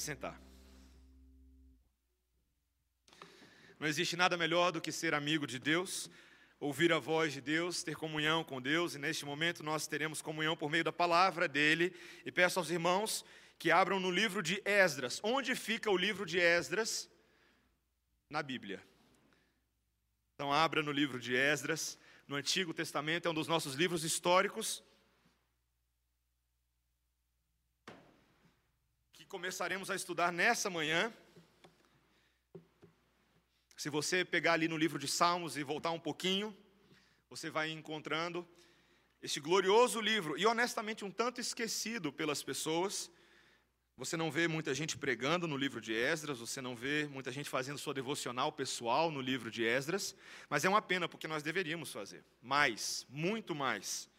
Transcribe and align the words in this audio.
sentar. 0.00 0.40
Não 3.78 3.86
existe 3.86 4.16
nada 4.16 4.36
melhor 4.36 4.72
do 4.72 4.80
que 4.80 4.92
ser 4.92 5.14
amigo 5.14 5.46
de 5.46 5.58
Deus, 5.58 6.10
ouvir 6.58 6.92
a 6.92 6.98
voz 6.98 7.32
de 7.32 7.40
Deus, 7.40 7.82
ter 7.82 7.96
comunhão 7.96 8.44
com 8.44 8.60
Deus, 8.60 8.94
e 8.94 8.98
neste 8.98 9.24
momento 9.24 9.62
nós 9.62 9.86
teremos 9.86 10.20
comunhão 10.20 10.54
por 10.54 10.70
meio 10.70 10.84
da 10.84 10.92
palavra 10.92 11.48
dele. 11.48 11.94
E 12.26 12.30
peço 12.30 12.58
aos 12.58 12.68
irmãos 12.68 13.24
que 13.58 13.70
abram 13.70 13.98
no 13.98 14.10
livro 14.10 14.42
de 14.42 14.60
Esdras. 14.64 15.20
Onde 15.22 15.54
fica 15.54 15.90
o 15.90 15.96
livro 15.96 16.26
de 16.26 16.38
Esdras? 16.38 17.08
Na 18.28 18.42
Bíblia. 18.42 18.82
Então, 20.34 20.52
abra 20.52 20.82
no 20.82 20.92
livro 20.92 21.18
de 21.18 21.34
Esdras, 21.34 21.98
no 22.26 22.36
Antigo 22.36 22.72
Testamento, 22.72 23.26
é 23.26 23.30
um 23.30 23.34
dos 23.34 23.48
nossos 23.48 23.74
livros 23.74 24.04
históricos. 24.04 24.82
Começaremos 29.30 29.88
a 29.92 29.94
estudar 29.94 30.32
nessa 30.32 30.68
manhã. 30.68 31.12
Se 33.76 33.88
você 33.88 34.24
pegar 34.24 34.54
ali 34.54 34.66
no 34.66 34.76
livro 34.76 34.98
de 34.98 35.06
Salmos 35.06 35.56
e 35.56 35.62
voltar 35.62 35.92
um 35.92 36.00
pouquinho, 36.00 36.54
você 37.28 37.48
vai 37.48 37.70
encontrando 37.70 38.44
este 39.22 39.38
glorioso 39.38 40.00
livro, 40.00 40.36
e 40.36 40.44
honestamente 40.46 41.04
um 41.04 41.12
tanto 41.12 41.40
esquecido 41.40 42.12
pelas 42.12 42.42
pessoas, 42.42 43.08
você 43.96 44.16
não 44.16 44.32
vê 44.32 44.48
muita 44.48 44.74
gente 44.74 44.98
pregando 44.98 45.46
no 45.46 45.56
livro 45.56 45.80
de 45.80 45.92
Esdras, 45.94 46.40
você 46.40 46.60
não 46.60 46.74
vê 46.74 47.06
muita 47.06 47.30
gente 47.30 47.48
fazendo 47.48 47.78
sua 47.78 47.94
devocional 47.94 48.50
pessoal 48.50 49.12
no 49.12 49.20
livro 49.20 49.48
de 49.48 49.62
Esdras, 49.62 50.16
mas 50.48 50.64
é 50.64 50.68
uma 50.68 50.82
pena 50.82 51.08
porque 51.08 51.28
nós 51.28 51.44
deveríamos 51.44 51.92
fazer 51.92 52.24
mais, 52.42 53.06
muito 53.08 53.54
mais. 53.54 54.10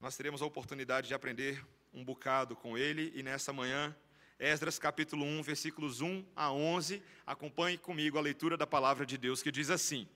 Nós 0.00 0.16
teremos 0.16 0.40
a 0.40 0.46
oportunidade 0.46 1.08
de 1.08 1.14
aprender 1.14 1.62
um 1.92 2.04
bocado 2.04 2.56
com 2.56 2.76
ele 2.76 3.12
e 3.14 3.22
nessa 3.22 3.52
manhã, 3.52 3.94
Esdras 4.38 4.78
capítulo 4.78 5.24
1, 5.24 5.42
versículos 5.42 6.00
1 6.00 6.24
a 6.34 6.50
11, 6.50 7.02
acompanhe 7.26 7.76
comigo 7.76 8.16
a 8.16 8.20
leitura 8.20 8.56
da 8.56 8.66
palavra 8.66 9.04
de 9.04 9.18
Deus 9.18 9.42
que 9.42 9.52
diz 9.52 9.68
assim: 9.70 10.08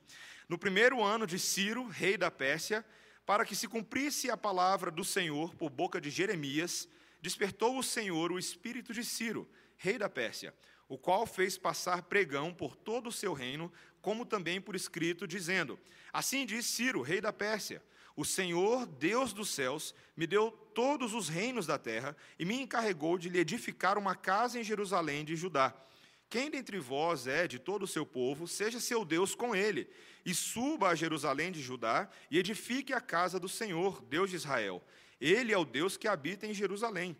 No 0.49 0.59
primeiro 0.59 1.03
ano 1.03 1.27
de 1.27 1.39
Ciro, 1.39 1.87
rei 1.87 2.17
da 2.17 2.31
Pérsia, 2.31 2.85
para 3.27 3.45
que 3.45 3.55
se 3.55 3.69
cumprisse 3.69 4.31
a 4.31 4.37
palavra 4.37 4.91
do 4.91 5.05
Senhor 5.05 5.55
por 5.55 5.69
boca 5.69 6.01
de 6.01 6.11
Jeremias, 6.11 6.89
despertou 7.21 7.79
o 7.79 7.83
Senhor 7.83 8.33
o 8.33 8.39
espírito 8.39 8.95
de 8.95 9.05
Ciro, 9.05 9.49
rei 9.77 9.99
da 9.99 10.09
Pérsia, 10.09 10.55
o 10.89 10.97
qual 10.97 11.27
fez 11.27 11.59
passar 11.59 12.03
pregão 12.03 12.55
por 12.55 12.75
todo 12.75 13.09
o 13.09 13.13
seu 13.13 13.33
reino, 13.33 13.73
como 14.01 14.25
também 14.25 14.61
por 14.61 14.75
escrito, 14.75 15.27
dizendo: 15.27 15.79
Assim 16.13 16.47
diz 16.47 16.65
Ciro, 16.65 17.03
rei 17.03 17.21
da 17.21 17.33
Pérsia: 17.33 17.83
O 18.17 18.25
Senhor, 18.25 18.87
Deus 18.87 19.33
dos 19.33 19.51
céus, 19.51 19.95
me 20.17 20.27
deu 20.27 20.51
todos 20.75 21.15
os 21.15 21.29
reinos 21.29 21.67
da 21.67 21.79
terra 21.79 22.17
e 22.39 22.45
me 22.45 22.61
encarregou 22.61 23.19
de 23.19 23.29
lhe 23.29 23.39
edificar 23.39 23.99
uma 23.99 24.15
casa 24.15 24.59
em 24.59 24.65
Jerusalém 24.65 25.25
de 25.25 25.37
Judá. 25.37 25.75
Quem 26.29 26.51
dentre 26.51 26.81
vós 26.81 27.27
é 27.27 27.47
de 27.47 27.59
todo 27.59 27.83
o 27.83 27.87
seu 27.87 28.05
povo, 28.05 28.49
seja 28.49 28.81
seu 28.81 29.05
Deus 29.05 29.35
com 29.35 29.55
ele, 29.55 29.89
e 30.25 30.35
suba 30.35 30.89
a 30.89 30.95
Jerusalém 30.95 31.53
de 31.53 31.63
Judá 31.63 32.09
e 32.31 32.39
edifique 32.39 32.93
a 32.93 33.01
casa 33.01 33.39
do 33.39 33.49
Senhor, 33.49 34.03
Deus 34.03 34.31
de 34.31 34.37
Israel 34.37 34.83
ele 35.21 35.53
é 35.53 35.59
o 35.59 35.65
Deus 35.65 35.97
que 35.97 36.09
habita 36.09 36.47
em 36.47 36.55
Jerusalém. 36.55 37.17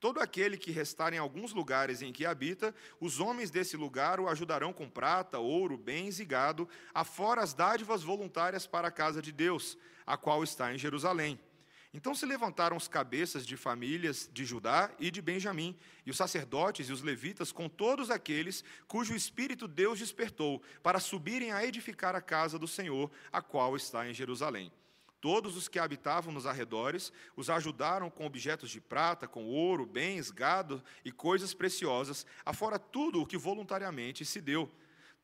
Todo 0.00 0.20
aquele 0.20 0.58
que 0.58 0.70
restar 0.70 1.14
em 1.14 1.18
alguns 1.18 1.52
lugares 1.52 2.02
em 2.02 2.12
que 2.12 2.26
habita, 2.26 2.74
os 3.00 3.20
homens 3.20 3.50
desse 3.50 3.76
lugar 3.76 4.20
o 4.20 4.28
ajudarão 4.28 4.72
com 4.72 4.88
prata, 4.88 5.38
ouro, 5.38 5.78
bens 5.78 6.20
e 6.20 6.24
gado, 6.24 6.68
afora 6.92 7.42
as 7.42 7.54
dádivas 7.54 8.02
voluntárias 8.02 8.66
para 8.66 8.88
a 8.88 8.90
casa 8.90 9.22
de 9.22 9.32
Deus, 9.32 9.78
a 10.06 10.16
qual 10.16 10.42
está 10.42 10.74
em 10.74 10.78
Jerusalém. 10.78 11.38
Então 11.94 12.12
se 12.12 12.26
levantaram 12.26 12.76
os 12.76 12.88
cabeças 12.88 13.46
de 13.46 13.56
famílias 13.56 14.28
de 14.32 14.44
Judá 14.44 14.90
e 14.98 15.12
de 15.12 15.22
Benjamim, 15.22 15.78
e 16.04 16.10
os 16.10 16.16
sacerdotes 16.16 16.88
e 16.88 16.92
os 16.92 17.02
levitas, 17.02 17.52
com 17.52 17.68
todos 17.68 18.10
aqueles 18.10 18.64
cujo 18.88 19.14
espírito 19.14 19.68
Deus 19.68 20.00
despertou, 20.00 20.60
para 20.82 20.98
subirem 20.98 21.52
a 21.52 21.64
edificar 21.64 22.16
a 22.16 22.20
casa 22.20 22.58
do 22.58 22.66
Senhor, 22.66 23.08
a 23.32 23.40
qual 23.40 23.76
está 23.76 24.08
em 24.08 24.12
Jerusalém. 24.12 24.72
Todos 25.20 25.56
os 25.56 25.68
que 25.68 25.78
habitavam 25.78 26.34
nos 26.34 26.46
arredores 26.46 27.12
os 27.36 27.48
ajudaram 27.48 28.10
com 28.10 28.26
objetos 28.26 28.70
de 28.70 28.80
prata, 28.80 29.28
com 29.28 29.46
ouro, 29.46 29.86
bens, 29.86 30.30
gado 30.30 30.82
e 31.04 31.12
coisas 31.12 31.54
preciosas, 31.54 32.26
afora 32.44 32.78
tudo 32.78 33.22
o 33.22 33.26
que 33.26 33.38
voluntariamente 33.38 34.24
se 34.24 34.40
deu. 34.40 34.68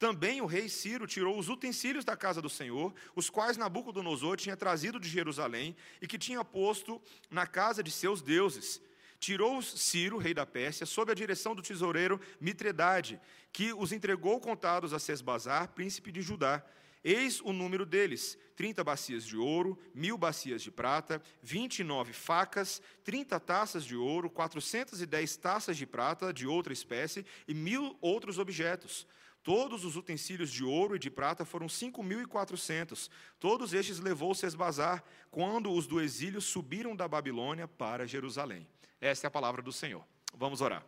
Também 0.00 0.41
o 0.41 0.47
rei 0.47 0.66
Ciro 0.66 1.06
tirou 1.06 1.38
os 1.38 1.50
utensílios 1.50 2.06
da 2.06 2.16
casa 2.16 2.41
do 2.41 2.49
Senhor, 2.49 2.94
os 3.15 3.28
quais 3.28 3.59
Nabucodonosor 3.59 4.34
tinha 4.38 4.56
trazido 4.56 4.99
de 4.99 5.06
Jerusalém 5.06 5.77
e 6.00 6.06
que 6.06 6.16
tinha 6.16 6.43
posto 6.43 6.99
na 7.31 7.47
casa 7.47 7.83
de 7.83 7.91
seus 7.91 8.22
deuses. 8.22 8.81
Tirou 9.19 9.60
Ciro, 9.60 10.16
rei 10.16 10.33
da 10.33 10.47
Pérsia, 10.47 10.87
sob 10.87 11.12
a 11.12 11.15
direção 11.15 11.55
do 11.55 11.60
tesoureiro 11.60 12.19
Mitredade, 12.41 13.21
que 13.53 13.75
os 13.75 13.93
entregou 13.93 14.41
contados 14.41 14.94
a 14.94 14.99
Sesbazar, 14.99 15.69
príncipe 15.75 16.10
de 16.10 16.22
Judá. 16.22 16.65
Eis 17.05 17.43
o 17.43 17.53
número 17.53 17.84
deles: 17.84 18.39
30 18.56 18.83
bacias 18.83 19.27
de 19.27 19.37
ouro, 19.37 19.78
mil 19.94 20.16
bacias 20.16 20.62
de 20.62 20.71
prata, 20.71 21.22
29 21.43 22.15
facas, 22.15 22.81
30 23.05 23.39
taças 23.39 23.84
de 23.84 23.97
ouro, 23.97 24.31
410 24.31 25.37
taças 25.37 25.77
de 25.77 25.84
prata 25.84 26.33
de 26.33 26.47
outra 26.47 26.72
espécie 26.72 27.27
e 27.47 27.53
mil 27.53 27.99
outros 28.00 28.39
objetos. 28.39 29.06
Todos 29.43 29.84
os 29.84 29.97
utensílios 29.97 30.51
de 30.51 30.62
ouro 30.62 30.97
e 30.97 30.99
de 30.99 31.11
prata 31.11 31.45
foram 31.45 31.69
cinco 31.69 32.03
mil 32.03 32.21
e 32.21 32.27
quatrocentos. 32.27 33.11
Todos 33.39 33.73
estes 33.73 33.99
levou 33.99 34.34
Sesbazar, 34.34 35.03
quando 35.31 35.73
os 35.73 35.87
do 35.87 36.01
exílio 36.01 36.41
subiram 36.41 36.95
da 36.95 37.09
Babilônia 37.09 37.67
para 37.67 38.06
Jerusalém. 38.06 38.67
Esta 39.01 39.27
é 39.27 39.28
a 39.28 39.31
palavra 39.31 39.62
do 39.62 39.73
Senhor. 39.73 40.05
Vamos 40.34 40.61
orar. 40.61 40.84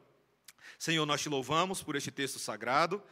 Senhor, 0.79 1.07
nós 1.07 1.23
te 1.23 1.29
louvamos 1.29 1.83
por 1.83 1.97
este 1.97 2.11
texto 2.11 2.39
sagrado 2.39 3.03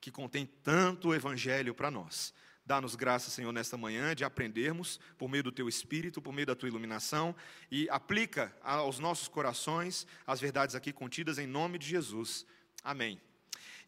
que 0.00 0.10
contém 0.10 0.46
tanto 0.46 1.14
evangelho 1.14 1.74
para 1.74 1.90
nós. 1.90 2.34
Dá-nos 2.64 2.94
graça, 2.94 3.30
Senhor, 3.30 3.52
nesta 3.52 3.76
manhã 3.76 4.14
de 4.14 4.24
aprendermos 4.24 5.00
por 5.18 5.28
meio 5.28 5.42
do 5.42 5.52
teu 5.52 5.68
espírito, 5.68 6.22
por 6.22 6.32
meio 6.32 6.46
da 6.46 6.54
tua 6.54 6.68
iluminação 6.68 7.34
e 7.70 7.88
aplica 7.90 8.54
aos 8.62 8.98
nossos 8.98 9.28
corações 9.28 10.06
as 10.26 10.40
verdades 10.40 10.74
aqui 10.74 10.92
contidas 10.92 11.38
em 11.38 11.46
nome 11.46 11.78
de 11.78 11.86
Jesus. 11.86 12.46
Amém. 12.82 13.20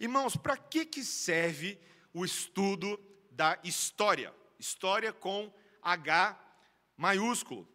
Irmãos, 0.03 0.37
para 0.37 0.57
que 0.57 0.85
que 0.85 1.05
serve 1.05 1.79
o 2.13 2.25
estudo 2.25 2.99
da 3.31 3.57
história? 3.63 4.35
História 4.59 5.13
com 5.13 5.49
H 5.81 6.37
maiúsculo. 6.97 7.69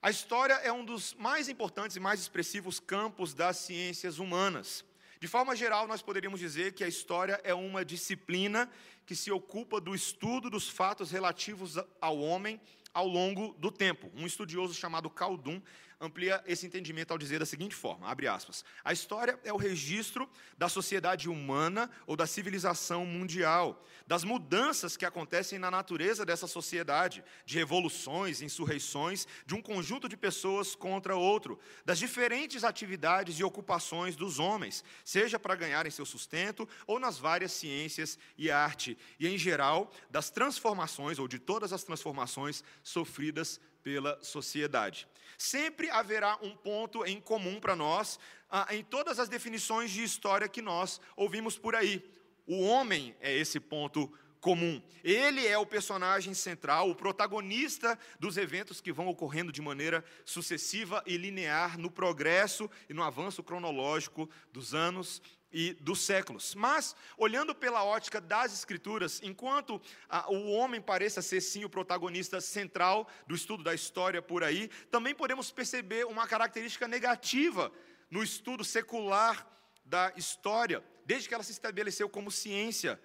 A 0.00 0.08
história 0.08 0.54
é 0.54 0.72
um 0.72 0.82
dos 0.82 1.12
mais 1.12 1.50
importantes 1.50 1.94
e 1.94 2.00
mais 2.00 2.20
expressivos 2.20 2.80
campos 2.80 3.34
das 3.34 3.58
ciências 3.58 4.18
humanas. 4.18 4.82
De 5.20 5.28
forma 5.28 5.54
geral, 5.54 5.86
nós 5.86 6.00
poderíamos 6.00 6.40
dizer 6.40 6.72
que 6.72 6.84
a 6.84 6.88
história 6.88 7.38
é 7.44 7.52
uma 7.52 7.84
disciplina 7.84 8.66
que 9.04 9.14
se 9.14 9.30
ocupa 9.30 9.78
do 9.78 9.94
estudo 9.94 10.48
dos 10.48 10.70
fatos 10.70 11.10
relativos 11.10 11.76
ao 12.00 12.18
homem 12.18 12.58
ao 12.94 13.06
longo 13.06 13.54
do 13.58 13.70
tempo. 13.70 14.10
Um 14.14 14.26
estudioso 14.26 14.72
chamado 14.72 15.10
Khaldun 15.10 15.60
amplia 16.02 16.42
esse 16.46 16.66
entendimento 16.66 17.12
ao 17.12 17.18
dizer 17.18 17.38
da 17.38 17.46
seguinte 17.46 17.76
forma, 17.76 18.08
abre 18.08 18.26
aspas, 18.26 18.64
a 18.82 18.92
história 18.92 19.38
é 19.44 19.52
o 19.52 19.56
registro 19.56 20.28
da 20.58 20.68
sociedade 20.68 21.28
humana 21.28 21.88
ou 22.08 22.16
da 22.16 22.26
civilização 22.26 23.06
mundial, 23.06 23.86
das 24.04 24.24
mudanças 24.24 24.96
que 24.96 25.06
acontecem 25.06 25.60
na 25.60 25.70
natureza 25.70 26.26
dessa 26.26 26.48
sociedade, 26.48 27.22
de 27.46 27.56
revoluções, 27.56 28.42
insurreições, 28.42 29.28
de 29.46 29.54
um 29.54 29.62
conjunto 29.62 30.08
de 30.08 30.16
pessoas 30.16 30.74
contra 30.74 31.14
outro, 31.14 31.58
das 31.84 32.00
diferentes 32.00 32.64
atividades 32.64 33.38
e 33.38 33.44
ocupações 33.44 34.16
dos 34.16 34.40
homens, 34.40 34.82
seja 35.04 35.38
para 35.38 35.54
ganharem 35.54 35.92
seu 35.92 36.04
sustento 36.04 36.68
ou 36.84 36.98
nas 36.98 37.16
várias 37.16 37.52
ciências 37.52 38.18
e 38.36 38.50
arte, 38.50 38.98
e 39.20 39.28
em 39.28 39.38
geral, 39.38 39.92
das 40.10 40.30
transformações 40.30 41.20
ou 41.20 41.28
de 41.28 41.38
todas 41.38 41.72
as 41.72 41.84
transformações 41.84 42.64
sofridas 42.82 43.60
pela 43.82 44.22
sociedade. 44.22 45.08
Sempre 45.36 45.90
haverá 45.90 46.38
um 46.42 46.54
ponto 46.56 47.04
em 47.04 47.20
comum 47.20 47.58
para 47.60 47.74
nós 47.74 48.18
ah, 48.48 48.66
em 48.70 48.84
todas 48.84 49.18
as 49.18 49.28
definições 49.28 49.90
de 49.90 50.02
história 50.02 50.48
que 50.48 50.62
nós 50.62 51.00
ouvimos 51.16 51.58
por 51.58 51.74
aí. 51.74 52.04
O 52.46 52.60
homem 52.60 53.16
é 53.20 53.34
esse 53.34 53.58
ponto 53.58 54.12
comum. 54.42 54.82
Ele 55.04 55.46
é 55.46 55.56
o 55.56 55.64
personagem 55.64 56.34
central, 56.34 56.90
o 56.90 56.94
protagonista 56.96 57.98
dos 58.18 58.36
eventos 58.36 58.80
que 58.80 58.92
vão 58.92 59.06
ocorrendo 59.06 59.52
de 59.52 59.62
maneira 59.62 60.04
sucessiva 60.24 61.02
e 61.06 61.16
linear 61.16 61.78
no 61.78 61.90
progresso 61.90 62.68
e 62.88 62.92
no 62.92 63.04
avanço 63.04 63.42
cronológico 63.42 64.28
dos 64.52 64.74
anos 64.74 65.22
e 65.52 65.74
dos 65.74 66.00
séculos. 66.00 66.54
Mas, 66.54 66.96
olhando 67.16 67.54
pela 67.54 67.84
ótica 67.84 68.20
das 68.20 68.52
Escrituras, 68.52 69.20
enquanto 69.22 69.80
ah, 70.08 70.30
o 70.32 70.50
homem 70.50 70.80
pareça 70.80 71.20
ser 71.20 71.40
sim 71.40 71.64
o 71.64 71.70
protagonista 71.70 72.40
central 72.40 73.08
do 73.26 73.34
estudo 73.34 73.62
da 73.62 73.74
história 73.74 74.22
por 74.22 74.42
aí, 74.42 74.68
também 74.90 75.14
podemos 75.14 75.50
perceber 75.50 76.06
uma 76.06 76.26
característica 76.26 76.88
negativa 76.88 77.72
no 78.10 78.22
estudo 78.22 78.64
secular 78.64 79.46
da 79.84 80.12
história, 80.16 80.82
desde 81.04 81.28
que 81.28 81.34
ela 81.34 81.42
se 81.42 81.52
estabeleceu 81.52 82.08
como 82.08 82.30
ciência, 82.30 83.00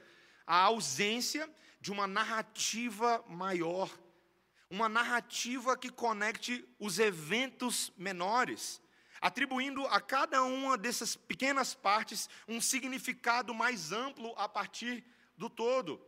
a 0.45 0.61
ausência 0.63 1.49
de 1.81 1.91
uma 1.91 2.07
narrativa 2.07 3.23
maior, 3.27 3.89
uma 4.69 4.87
narrativa 4.87 5.77
que 5.77 5.89
conecte 5.89 6.65
os 6.79 6.99
eventos 6.99 7.91
menores 7.97 8.81
atribuindo 9.21 9.85
a 9.87 9.99
cada 9.99 10.43
uma 10.43 10.77
dessas 10.77 11.15
pequenas 11.15 11.73
partes 11.73 12.29
um 12.47 12.61
significado 12.61 13.53
mais 13.53 13.91
amplo 13.91 14.33
a 14.37 14.47
partir 14.47 15.03
do 15.37 15.49
todo. 15.49 16.01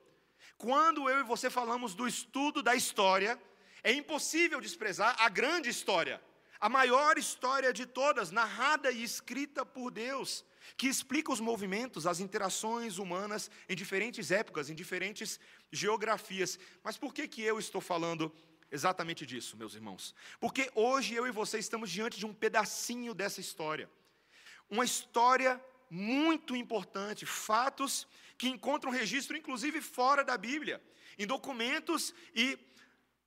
Quando 0.57 1.09
eu 1.09 1.19
e 1.19 1.23
você 1.23 1.49
falamos 1.49 1.95
do 1.95 2.07
estudo 2.07 2.61
da 2.61 2.75
história, 2.75 3.41
é 3.83 3.93
impossível 3.93 4.59
desprezar 4.59 5.15
a 5.19 5.29
grande 5.29 5.69
história, 5.69 6.21
a 6.59 6.67
maior 6.67 7.17
história 7.17 7.71
de 7.71 7.85
todas, 7.85 8.31
narrada 8.31 8.91
e 8.91 9.01
escrita 9.01 9.65
por 9.65 9.91
Deus, 9.91 10.43
que 10.75 10.87
explica 10.87 11.31
os 11.31 11.39
movimentos, 11.39 12.05
as 12.05 12.19
interações 12.19 12.97
humanas 12.97 13.49
em 13.67 13.75
diferentes 13.75 14.31
épocas, 14.31 14.69
em 14.69 14.75
diferentes 14.75 15.39
geografias. 15.71 16.59
Mas 16.83 16.97
por 16.97 17.13
que, 17.13 17.27
que 17.27 17.41
eu 17.41 17.57
estou 17.57 17.79
falando 17.79 18.33
exatamente 18.71 19.25
disso, 19.25 19.57
meus 19.57 19.73
irmãos? 19.73 20.15
Porque 20.39 20.71
hoje 20.75 21.15
eu 21.15 21.27
e 21.27 21.31
você 21.31 21.59
estamos 21.59 21.89
diante 21.89 22.17
de 22.17 22.25
um 22.25 22.33
pedacinho 22.33 23.13
dessa 23.13 23.39
história. 23.39 23.89
Uma 24.69 24.85
história 24.85 25.61
muito 25.89 26.55
importante, 26.55 27.25
fatos 27.25 28.07
que 28.37 28.47
encontram 28.47 28.91
registro, 28.91 29.35
inclusive 29.35 29.81
fora 29.81 30.23
da 30.23 30.37
Bíblia, 30.37 30.81
em 31.17 31.25
documentos 31.25 32.13
e 32.33 32.57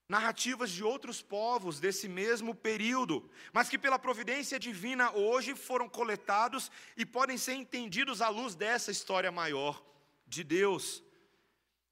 narrativas 0.08 0.70
de 0.70 0.84
outros 0.84 1.22
povos 1.22 1.80
desse 1.80 2.08
mesmo 2.08 2.54
período, 2.54 3.30
mas 3.52 3.68
que 3.68 3.78
pela 3.78 3.98
providência 3.98 4.58
divina 4.58 5.10
hoje 5.12 5.54
foram 5.54 5.88
coletados 5.88 6.70
e 6.96 7.06
podem 7.06 7.38
ser 7.38 7.54
entendidos 7.54 8.20
à 8.20 8.28
luz 8.28 8.54
dessa 8.54 8.90
história 8.90 9.32
maior 9.32 9.82
de 10.26 10.44
Deus. 10.44 11.02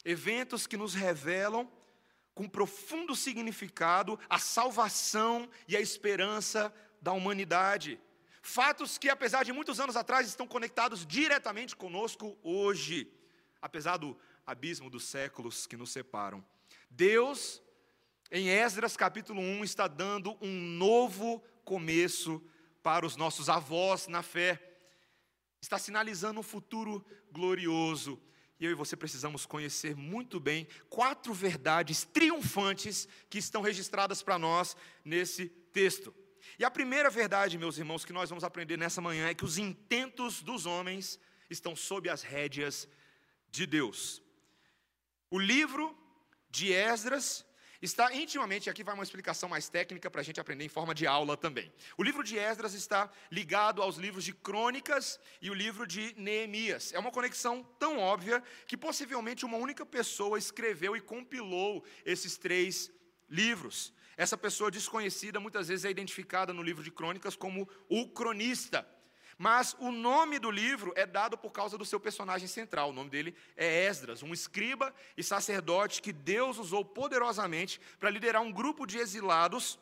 Eventos 0.04 0.66
que 0.66 0.76
nos 0.76 0.94
revelam 0.94 1.70
com 2.40 2.48
profundo 2.48 3.14
significado 3.14 4.18
a 4.26 4.38
salvação 4.38 5.46
e 5.68 5.76
a 5.76 5.80
esperança 5.80 6.72
da 6.98 7.12
humanidade. 7.12 8.00
Fatos 8.40 8.96
que, 8.96 9.10
apesar 9.10 9.44
de 9.44 9.52
muitos 9.52 9.78
anos 9.78 9.94
atrás, 9.94 10.26
estão 10.26 10.46
conectados 10.46 11.04
diretamente 11.04 11.76
conosco 11.76 12.38
hoje, 12.42 13.12
apesar 13.60 13.98
do 13.98 14.18
abismo 14.46 14.88
dos 14.88 15.04
séculos 15.04 15.66
que 15.66 15.76
nos 15.76 15.90
separam. 15.90 16.42
Deus 16.88 17.62
em 18.30 18.48
Esdras 18.48 18.96
capítulo 18.96 19.42
1 19.42 19.62
está 19.62 19.86
dando 19.86 20.34
um 20.40 20.50
novo 20.50 21.44
começo 21.62 22.42
para 22.82 23.04
os 23.04 23.16
nossos 23.16 23.50
avós 23.50 24.06
na 24.06 24.22
fé. 24.22 24.58
Está 25.60 25.78
sinalizando 25.78 26.40
um 26.40 26.42
futuro 26.42 27.04
glorioso. 27.30 28.18
E 28.60 28.66
eu 28.66 28.70
e 28.70 28.74
você 28.74 28.94
precisamos 28.94 29.46
conhecer 29.46 29.96
muito 29.96 30.38
bem 30.38 30.68
quatro 30.90 31.32
verdades 31.32 32.04
triunfantes 32.04 33.08
que 33.30 33.38
estão 33.38 33.62
registradas 33.62 34.22
para 34.22 34.38
nós 34.38 34.76
nesse 35.02 35.48
texto. 35.72 36.14
E 36.58 36.64
a 36.64 36.70
primeira 36.70 37.08
verdade, 37.08 37.56
meus 37.56 37.78
irmãos, 37.78 38.04
que 38.04 38.12
nós 38.12 38.28
vamos 38.28 38.44
aprender 38.44 38.76
nessa 38.76 39.00
manhã 39.00 39.28
é 39.28 39.34
que 39.34 39.46
os 39.46 39.56
intentos 39.56 40.42
dos 40.42 40.66
homens 40.66 41.18
estão 41.48 41.74
sob 41.74 42.10
as 42.10 42.22
rédeas 42.22 42.86
de 43.50 43.66
Deus. 43.66 44.22
O 45.30 45.38
livro 45.38 45.96
de 46.50 46.72
Esdras 46.72 47.46
está 47.80 48.14
intimamente, 48.14 48.68
aqui 48.68 48.84
vai 48.84 48.94
uma 48.94 49.02
explicação 49.02 49.48
mais 49.48 49.68
técnica 49.68 50.10
para 50.10 50.20
a 50.20 50.24
gente 50.24 50.40
aprender 50.40 50.64
em 50.64 50.68
forma 50.68 50.94
de 50.94 51.06
aula 51.06 51.36
também. 51.36 51.72
O 51.96 52.02
livro 52.02 52.22
de 52.22 52.38
Esdras 52.38 52.74
está 52.74 53.10
ligado 53.30 53.82
aos 53.82 53.96
livros 53.96 54.24
de 54.24 54.32
Crônicas 54.32 55.18
e 55.40 55.50
o 55.50 55.54
livro 55.54 55.86
de 55.86 56.14
Neemias. 56.16 56.92
É 56.92 56.98
uma 56.98 57.10
conexão 57.10 57.62
tão 57.78 57.98
óbvia 57.98 58.42
que 58.66 58.76
possivelmente 58.76 59.44
uma 59.44 59.56
única 59.56 59.86
pessoa 59.86 60.38
escreveu 60.38 60.96
e 60.96 61.00
compilou 61.00 61.84
esses 62.04 62.36
três 62.36 62.90
livros. 63.28 63.92
Essa 64.16 64.36
pessoa 64.36 64.70
desconhecida 64.70 65.40
muitas 65.40 65.68
vezes 65.68 65.84
é 65.84 65.90
identificada 65.90 66.52
no 66.52 66.62
livro 66.62 66.84
de 66.84 66.90
Crônicas 66.90 67.34
como 67.34 67.66
o 67.88 68.08
cronista. 68.08 68.86
Mas 69.42 69.74
o 69.78 69.90
nome 69.90 70.38
do 70.38 70.50
livro 70.50 70.92
é 70.94 71.06
dado 71.06 71.38
por 71.38 71.50
causa 71.50 71.78
do 71.78 71.84
seu 71.86 71.98
personagem 71.98 72.46
central. 72.46 72.90
O 72.90 72.92
nome 72.92 73.08
dele 73.08 73.34
é 73.56 73.86
Esdras, 73.86 74.22
um 74.22 74.34
escriba 74.34 74.94
e 75.16 75.24
sacerdote 75.24 76.02
que 76.02 76.12
Deus 76.12 76.58
usou 76.58 76.84
poderosamente 76.84 77.80
para 77.98 78.10
liderar 78.10 78.42
um 78.42 78.52
grupo 78.52 78.84
de 78.84 78.98
exilados 78.98 79.78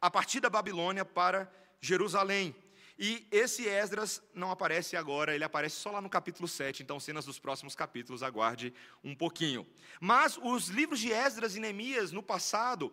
a 0.00 0.08
partir 0.08 0.38
da 0.38 0.48
Babilônia 0.48 1.04
para 1.04 1.52
Jerusalém. 1.80 2.54
E 2.98 3.26
esse 3.30 3.68
Esdras 3.68 4.22
não 4.34 4.50
aparece 4.50 4.96
agora, 4.96 5.34
ele 5.34 5.44
aparece 5.44 5.76
só 5.76 5.90
lá 5.90 6.00
no 6.00 6.08
capítulo 6.08 6.48
7, 6.48 6.82
então 6.82 6.98
cenas 6.98 7.26
dos 7.26 7.38
próximos 7.38 7.74
capítulos, 7.74 8.22
aguarde 8.22 8.72
um 9.04 9.14
pouquinho. 9.14 9.66
Mas 10.00 10.38
os 10.42 10.68
livros 10.68 10.98
de 10.98 11.12
Esdras 11.12 11.56
e 11.56 11.60
Neemias, 11.60 12.10
no 12.10 12.22
passado, 12.22 12.90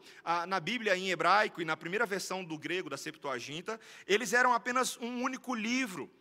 na 0.48 0.60
Bíblia 0.60 0.98
em 0.98 1.10
hebraico 1.10 1.62
e 1.62 1.66
na 1.66 1.78
primeira 1.78 2.06
versão 2.06 2.44
do 2.44 2.58
grego, 2.58 2.90
da 2.90 2.98
Septuaginta, 2.98 3.80
eles 4.06 4.34
eram 4.34 4.54
apenas 4.54 4.98
um 4.98 5.24
único 5.24 5.56
livro. 5.56 6.12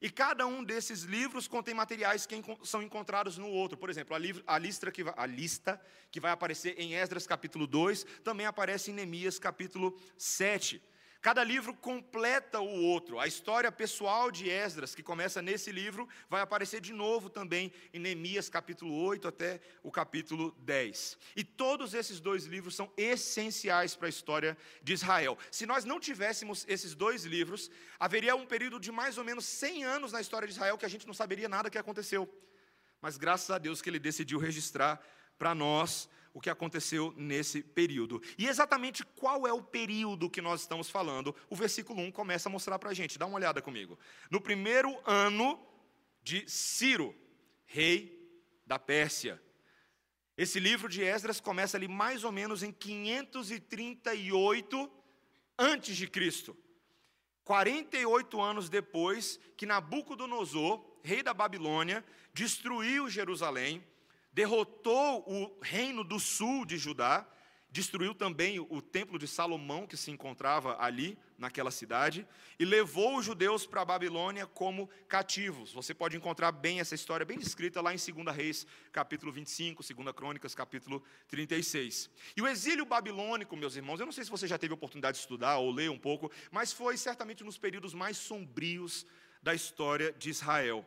E 0.00 0.10
cada 0.10 0.46
um 0.46 0.62
desses 0.64 1.02
livros 1.02 1.48
contém 1.48 1.74
materiais 1.74 2.26
que 2.26 2.42
são 2.64 2.82
encontrados 2.82 3.36
no 3.38 3.48
outro. 3.48 3.76
Por 3.76 3.90
exemplo, 3.90 4.14
a, 4.14 4.18
livro, 4.18 4.42
a, 4.46 4.58
lista 4.58 4.92
a 5.16 5.26
lista 5.26 5.80
que 6.10 6.20
vai 6.20 6.30
aparecer 6.30 6.74
em 6.78 6.94
Esdras 6.94 7.26
capítulo 7.26 7.66
2 7.66 8.04
também 8.22 8.46
aparece 8.46 8.90
em 8.90 8.94
Neemias 8.94 9.38
capítulo 9.38 9.98
7. 10.16 10.82
Cada 11.26 11.42
livro 11.42 11.74
completa 11.74 12.60
o 12.60 12.84
outro. 12.84 13.18
A 13.18 13.26
história 13.26 13.72
pessoal 13.72 14.30
de 14.30 14.48
Esdras, 14.48 14.94
que 14.94 15.02
começa 15.02 15.42
nesse 15.42 15.72
livro, 15.72 16.08
vai 16.30 16.40
aparecer 16.40 16.80
de 16.80 16.92
novo 16.92 17.28
também 17.28 17.72
em 17.92 17.98
Neemias 17.98 18.48
capítulo 18.48 18.94
8 18.94 19.26
até 19.26 19.60
o 19.82 19.90
capítulo 19.90 20.52
10. 20.60 21.18
E 21.34 21.42
todos 21.42 21.94
esses 21.94 22.20
dois 22.20 22.44
livros 22.44 22.76
são 22.76 22.88
essenciais 22.96 23.96
para 23.96 24.06
a 24.06 24.08
história 24.08 24.56
de 24.80 24.92
Israel. 24.92 25.36
Se 25.50 25.66
nós 25.66 25.84
não 25.84 25.98
tivéssemos 25.98 26.64
esses 26.68 26.94
dois 26.94 27.24
livros, 27.24 27.72
haveria 27.98 28.36
um 28.36 28.46
período 28.46 28.78
de 28.78 28.92
mais 28.92 29.18
ou 29.18 29.24
menos 29.24 29.46
100 29.46 29.82
anos 29.82 30.12
na 30.12 30.20
história 30.20 30.46
de 30.46 30.54
Israel 30.54 30.78
que 30.78 30.86
a 30.86 30.88
gente 30.88 31.08
não 31.08 31.12
saberia 31.12 31.48
nada 31.48 31.68
que 31.68 31.76
aconteceu. 31.76 32.32
Mas 33.00 33.16
graças 33.16 33.50
a 33.50 33.58
Deus 33.58 33.82
que 33.82 33.90
ele 33.90 33.98
decidiu 33.98 34.38
registrar 34.38 35.04
para 35.36 35.56
nós 35.56 36.08
o 36.36 36.40
que 36.40 36.50
aconteceu 36.50 37.14
nesse 37.16 37.62
período. 37.62 38.20
E 38.36 38.46
exatamente 38.46 39.02
qual 39.02 39.46
é 39.46 39.52
o 39.54 39.62
período 39.62 40.28
que 40.28 40.42
nós 40.42 40.60
estamos 40.60 40.90
falando, 40.90 41.34
o 41.48 41.56
versículo 41.56 42.02
1 42.02 42.12
começa 42.12 42.50
a 42.50 42.52
mostrar 42.52 42.78
para 42.78 42.90
a 42.90 42.94
gente. 42.94 43.18
Dá 43.18 43.24
uma 43.24 43.36
olhada 43.36 43.62
comigo. 43.62 43.98
No 44.30 44.38
primeiro 44.38 44.94
ano 45.06 45.58
de 46.22 46.46
Ciro, 46.46 47.14
rei 47.64 48.30
da 48.66 48.78
Pérsia. 48.78 49.42
Esse 50.36 50.60
livro 50.60 50.90
de 50.90 51.02
Esdras 51.02 51.40
começa 51.40 51.78
ali 51.78 51.88
mais 51.88 52.22
ou 52.22 52.30
menos 52.30 52.62
em 52.62 52.70
538 52.70 54.92
antes 55.58 55.96
de 55.96 56.06
Cristo. 56.06 56.54
48 57.44 58.42
anos 58.42 58.68
depois 58.68 59.40
que 59.56 59.64
Nabucodonosor, 59.64 60.84
rei 61.02 61.22
da 61.22 61.32
Babilônia, 61.32 62.04
destruiu 62.34 63.08
Jerusalém, 63.08 63.82
derrotou 64.36 65.24
o 65.26 65.58
reino 65.62 66.04
do 66.04 66.20
sul 66.20 66.66
de 66.66 66.76
Judá, 66.76 67.26
destruiu 67.70 68.14
também 68.14 68.60
o 68.60 68.82
templo 68.82 69.18
de 69.18 69.26
Salomão 69.26 69.86
que 69.86 69.96
se 69.96 70.10
encontrava 70.10 70.76
ali 70.78 71.18
naquela 71.38 71.70
cidade 71.70 72.28
e 72.58 72.64
levou 72.66 73.16
os 73.16 73.24
judeus 73.24 73.64
para 73.64 73.80
a 73.80 73.84
Babilônia 73.86 74.46
como 74.46 74.90
cativos. 75.08 75.72
Você 75.72 75.94
pode 75.94 76.18
encontrar 76.18 76.52
bem 76.52 76.80
essa 76.80 76.94
história 76.94 77.24
bem 77.24 77.38
descrita 77.38 77.80
lá 77.80 77.94
em 77.94 77.96
2 77.96 78.36
Reis, 78.36 78.66
capítulo 78.92 79.32
25, 79.32 79.82
2 79.82 80.12
Crônicas, 80.14 80.54
capítulo 80.54 81.02
36. 81.28 82.10
E 82.36 82.42
o 82.42 82.46
exílio 82.46 82.84
babilônico, 82.84 83.56
meus 83.56 83.74
irmãos, 83.74 84.00
eu 84.00 84.06
não 84.06 84.12
sei 84.12 84.24
se 84.24 84.30
você 84.30 84.46
já 84.46 84.58
teve 84.58 84.74
oportunidade 84.74 85.16
de 85.16 85.22
estudar 85.22 85.56
ou 85.56 85.70
ler 85.70 85.90
um 85.90 85.98
pouco, 85.98 86.30
mas 86.50 86.74
foi 86.74 86.98
certamente 86.98 87.42
um 87.42 87.46
dos 87.46 87.56
períodos 87.56 87.94
mais 87.94 88.18
sombrios 88.18 89.06
da 89.42 89.54
história 89.54 90.12
de 90.12 90.28
Israel. 90.28 90.84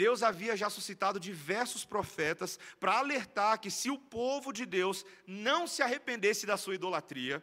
Deus 0.00 0.22
havia 0.22 0.56
já 0.56 0.70
suscitado 0.70 1.20
diversos 1.20 1.84
profetas 1.84 2.58
para 2.80 2.96
alertar 2.98 3.60
que 3.60 3.70
se 3.70 3.90
o 3.90 3.98
povo 3.98 4.50
de 4.50 4.64
Deus 4.64 5.04
não 5.26 5.66
se 5.66 5.82
arrependesse 5.82 6.46
da 6.46 6.56
sua 6.56 6.74
idolatria, 6.74 7.36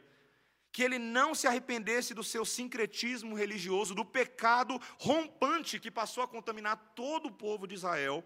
que 0.71 0.81
ele 0.81 0.97
não 0.97 1.35
se 1.35 1.45
arrependesse 1.45 2.15
do 2.15 2.23
seu 2.23 2.43
sincretismo 2.43 3.35
religioso, 3.35 3.93
do 3.93 4.03
pecado 4.03 4.81
rompante 4.97 5.79
que 5.79 5.91
passou 5.91 6.23
a 6.23 6.27
contaminar 6.27 6.77
todo 6.95 7.27
o 7.27 7.37
povo 7.45 7.67
de 7.67 7.75
Israel, 7.75 8.23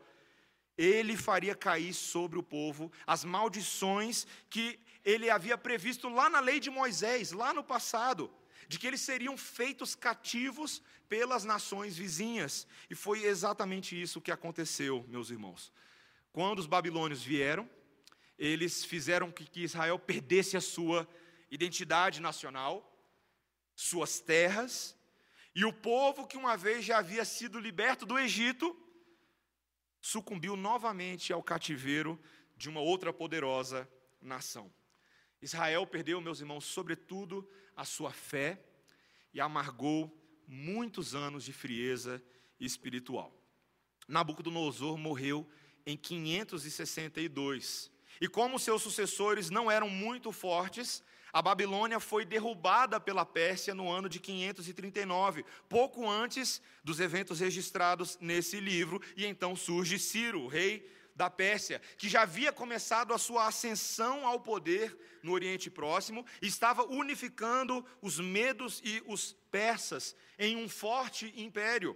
ele 0.78 1.18
faria 1.18 1.54
cair 1.54 1.94
sobre 1.94 2.40
o 2.40 2.44
povo 2.58 2.90
as 3.06 3.26
maldições 3.26 4.26
que 4.50 4.80
ele 5.04 5.30
havia 5.30 5.58
previsto 5.58 6.08
lá 6.08 6.30
na 6.30 6.40
lei 6.40 6.58
de 6.62 6.70
Moisés, 6.70 7.34
lá 7.34 7.54
no 7.54 7.66
passado 7.66 8.32
de 8.72 8.80
que 8.80 8.88
eles 8.88 9.02
seriam 9.02 9.36
feitos 9.36 9.96
cativos 9.96 10.82
pelas 11.10 11.44
nações 11.44 11.98
vizinhas. 11.98 12.66
E 12.90 12.96
foi 12.96 13.26
exatamente 13.26 14.02
isso 14.02 14.22
que 14.22 14.32
aconteceu, 14.32 15.04
meus 15.10 15.30
irmãos. 15.30 15.74
Quando 16.32 16.60
os 16.60 16.68
babilônios 16.68 17.22
vieram, 17.22 17.70
eles 18.40 18.86
fizeram 18.86 19.30
que, 19.30 19.44
que 19.44 19.64
Israel 19.64 20.00
perdesse 20.00 20.56
a 20.56 20.62
sua 20.62 21.06
identidade 21.50 22.22
nacional, 22.22 22.98
suas 23.76 24.22
terras, 24.22 24.96
e 25.54 25.66
o 25.66 25.74
povo 25.74 26.26
que 26.26 26.38
uma 26.38 26.56
vez 26.56 26.86
já 26.86 27.00
havia 27.00 27.26
sido 27.26 27.60
liberto 27.60 28.06
do 28.06 28.18
Egito, 28.18 28.74
sucumbiu 30.00 30.56
novamente 30.56 31.34
ao 31.34 31.44
cativeiro 31.44 32.18
de 32.56 32.70
uma 32.70 32.80
outra 32.80 33.12
poderosa 33.12 33.86
nação. 34.22 34.72
Israel 35.42 35.88
perdeu, 35.88 36.22
meus 36.22 36.40
irmãos, 36.40 36.66
sobretudo 36.66 37.48
a 37.76 37.84
sua 37.84 38.12
fé 38.12 38.62
e 39.34 39.42
amargou 39.42 40.16
muitos 40.48 41.16
anos 41.16 41.44
de 41.44 41.54
frieza 41.54 42.22
espiritual. 42.60 43.36
Nabucodonosor 44.08 44.98
morreu 44.98 45.50
em 45.86 45.98
562. 45.98 47.92
E 48.20 48.28
como 48.28 48.60
seus 48.60 48.82
sucessores 48.82 49.50
não 49.50 49.72
eram 49.72 49.90
muito 49.90 50.32
fortes, 50.32 51.04
a 51.34 51.42
Babilônia 51.42 52.00
foi 52.00 52.26
derrubada 52.26 53.00
pela 53.00 53.26
Pérsia 53.26 53.74
no 53.74 53.90
ano 53.90 54.10
de 54.10 54.20
539, 54.20 55.46
pouco 55.70 56.08
antes 56.10 56.62
dos 56.84 57.00
eventos 57.00 57.40
registrados 57.40 58.18
nesse 58.20 58.60
livro, 58.60 59.02
e 59.16 59.26
então 59.26 59.56
surge 59.56 59.98
Ciro, 59.98 60.46
rei 60.48 60.86
da 61.22 61.30
Pérsia, 61.30 61.80
que 62.00 62.10
já 62.10 62.24
havia 62.24 62.52
começado 62.52 63.14
a 63.14 63.18
sua 63.20 63.46
ascensão 63.46 64.26
ao 64.26 64.40
poder 64.40 64.98
no 65.22 65.34
Oriente 65.34 65.70
Próximo, 65.70 66.26
estava 66.42 66.84
unificando 66.84 67.86
os 68.02 68.20
medos 68.20 68.82
e 68.84 69.04
os 69.06 69.34
persas 69.52 70.16
em 70.40 70.56
um 70.56 70.68
forte 70.68 71.32
império. 71.38 71.96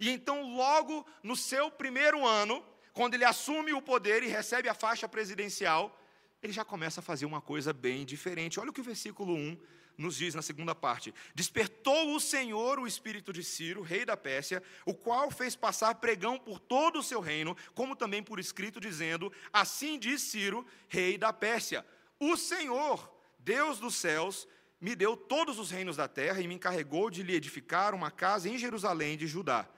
E 0.00 0.10
então, 0.10 0.56
logo 0.56 1.06
no 1.22 1.36
seu 1.36 1.70
primeiro 1.70 2.26
ano, 2.26 2.64
quando 2.92 3.14
ele 3.14 3.24
assume 3.24 3.72
o 3.72 3.80
poder 3.80 4.24
e 4.24 4.26
recebe 4.26 4.68
a 4.68 4.74
faixa 4.74 5.08
presidencial, 5.08 5.96
ele 6.42 6.52
já 6.52 6.64
começa 6.64 6.98
a 6.98 7.02
fazer 7.10 7.26
uma 7.26 7.40
coisa 7.40 7.72
bem 7.72 8.04
diferente. 8.04 8.58
Olha 8.58 8.70
o 8.70 8.72
que 8.72 8.80
o 8.80 8.90
versículo 8.92 9.34
1 9.36 9.56
nos 9.98 10.16
diz 10.16 10.34
na 10.34 10.42
segunda 10.42 10.74
parte: 10.74 11.12
Despertou 11.34 12.14
o 12.14 12.20
Senhor 12.20 12.78
o 12.78 12.86
espírito 12.86 13.32
de 13.32 13.42
Ciro, 13.42 13.82
rei 13.82 14.04
da 14.04 14.16
Pérsia, 14.16 14.62
o 14.86 14.94
qual 14.94 15.30
fez 15.30 15.56
passar 15.56 15.96
pregão 15.96 16.38
por 16.38 16.60
todo 16.60 17.00
o 17.00 17.02
seu 17.02 17.20
reino, 17.20 17.56
como 17.74 17.96
também 17.96 18.22
por 18.22 18.38
escrito, 18.38 18.80
dizendo: 18.80 19.32
Assim 19.52 19.98
diz 19.98 20.22
Ciro, 20.22 20.64
rei 20.88 21.18
da 21.18 21.32
Pérsia: 21.32 21.84
O 22.20 22.36
Senhor, 22.36 23.12
Deus 23.40 23.80
dos 23.80 23.96
céus, 23.96 24.46
me 24.80 24.94
deu 24.94 25.16
todos 25.16 25.58
os 25.58 25.70
reinos 25.70 25.96
da 25.96 26.06
terra 26.06 26.40
e 26.40 26.46
me 26.46 26.54
encarregou 26.54 27.10
de 27.10 27.22
lhe 27.22 27.34
edificar 27.34 27.94
uma 27.94 28.10
casa 28.10 28.48
em 28.48 28.56
Jerusalém 28.56 29.16
de 29.16 29.26
Judá. 29.26 29.68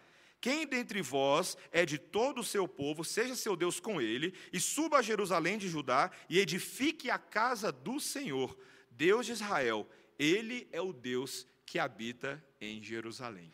Quem 0.40 0.66
dentre 0.66 1.02
vós 1.02 1.56
é 1.70 1.84
de 1.84 1.98
todo 1.98 2.40
o 2.40 2.44
seu 2.44 2.66
povo, 2.66 3.04
seja 3.04 3.34
seu 3.34 3.54
Deus 3.54 3.78
com 3.78 4.00
ele, 4.00 4.34
e 4.52 4.58
suba 4.58 4.98
a 4.98 5.02
Jerusalém 5.02 5.58
de 5.58 5.68
Judá 5.68 6.10
e 6.28 6.38
edifique 6.38 7.10
a 7.10 7.18
casa 7.18 7.70
do 7.70 8.00
Senhor, 8.00 8.56
Deus 8.90 9.26
de 9.26 9.32
Israel. 9.32 9.86
Ele 10.20 10.68
é 10.70 10.82
o 10.82 10.92
Deus 10.92 11.46
que 11.64 11.78
habita 11.78 12.44
em 12.60 12.82
Jerusalém. 12.82 13.50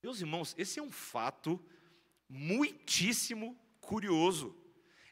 Meus 0.00 0.20
irmãos, 0.20 0.54
esse 0.56 0.78
é 0.78 0.82
um 0.82 0.92
fato 0.92 1.60
muitíssimo 2.28 3.58
curioso. 3.80 4.56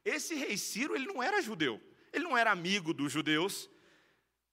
Esse 0.05 0.37
rei 0.37 0.57
Ciro, 0.57 0.95
ele 0.95 1.07
não 1.07 1.21
era 1.21 1.43
judeu, 1.43 1.83
ele 2.13 2.23
não 2.23 2.39
era 2.39 2.53
amigo 2.53 2.95
dos 2.95 3.11
judeus, 3.11 3.69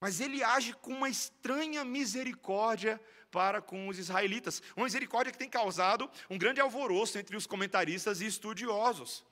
mas 0.02 0.20
ele 0.20 0.44
age 0.44 0.74
com 0.74 0.94
uma 0.94 1.10
estranha 1.10 1.86
misericórdia 1.86 3.00
para 3.30 3.62
com 3.62 3.88
os 3.88 4.00
israelitas. 4.00 4.64
Uma 4.76 4.86
misericórdia 4.86 5.32
que 5.32 5.38
tem 5.38 5.50
causado 5.50 6.10
um 6.28 6.40
grande 6.40 6.60
alvoroço 6.60 7.20
entre 7.20 7.38
os 7.38 7.46
comentaristas 7.46 8.20
e 8.20 8.26
estudiosos. 8.26 9.24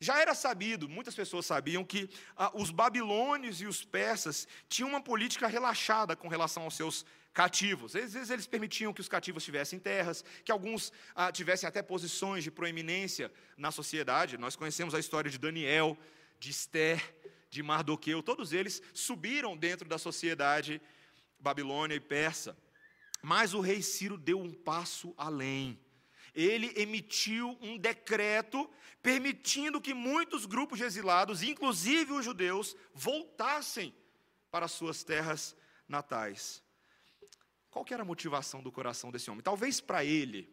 Já 0.00 0.18
era 0.18 0.34
sabido, 0.34 0.88
muitas 0.88 1.14
pessoas 1.14 1.44
sabiam, 1.44 1.84
que 1.84 2.08
ah, 2.34 2.50
os 2.54 2.70
babilônios 2.70 3.60
e 3.60 3.66
os 3.66 3.84
persas 3.84 4.48
tinham 4.66 4.88
uma 4.88 5.00
política 5.00 5.46
relaxada 5.46 6.16
com 6.16 6.26
relação 6.26 6.62
aos 6.62 6.74
seus 6.74 7.04
cativos. 7.34 7.94
Às 7.94 8.14
vezes 8.14 8.30
eles 8.30 8.46
permitiam 8.46 8.94
que 8.94 9.02
os 9.02 9.08
cativos 9.08 9.44
tivessem 9.44 9.78
terras, 9.78 10.24
que 10.42 10.50
alguns 10.50 10.90
ah, 11.14 11.30
tivessem 11.30 11.68
até 11.68 11.82
posições 11.82 12.42
de 12.42 12.50
proeminência 12.50 13.30
na 13.58 13.70
sociedade. 13.70 14.38
Nós 14.38 14.56
conhecemos 14.56 14.94
a 14.94 14.98
história 14.98 15.30
de 15.30 15.38
Daniel, 15.38 15.98
de 16.38 16.50
Esther, 16.50 17.14
de 17.50 17.62
Mardoqueu, 17.62 18.22
todos 18.22 18.52
eles 18.52 18.80
subiram 18.94 19.56
dentro 19.56 19.86
da 19.86 19.98
sociedade 19.98 20.80
babilônia 21.38 21.96
e 21.96 22.00
persa. 22.00 22.56
Mas 23.20 23.52
o 23.52 23.60
rei 23.60 23.82
Ciro 23.82 24.16
deu 24.16 24.40
um 24.40 24.52
passo 24.52 25.12
além. 25.16 25.78
Ele 26.34 26.72
emitiu 26.76 27.56
um 27.60 27.78
decreto 27.78 28.68
permitindo 29.02 29.80
que 29.80 29.94
muitos 29.94 30.46
grupos 30.46 30.78
de 30.78 30.84
exilados, 30.84 31.42
inclusive 31.42 32.12
os 32.12 32.24
judeus, 32.24 32.76
voltassem 32.94 33.94
para 34.50 34.68
suas 34.68 35.02
terras 35.02 35.56
natais. 35.88 36.62
Qual 37.70 37.84
era 37.90 38.02
a 38.02 38.06
motivação 38.06 38.62
do 38.62 38.72
coração 38.72 39.10
desse 39.10 39.30
homem? 39.30 39.42
Talvez 39.42 39.80
para 39.80 40.04
ele, 40.04 40.52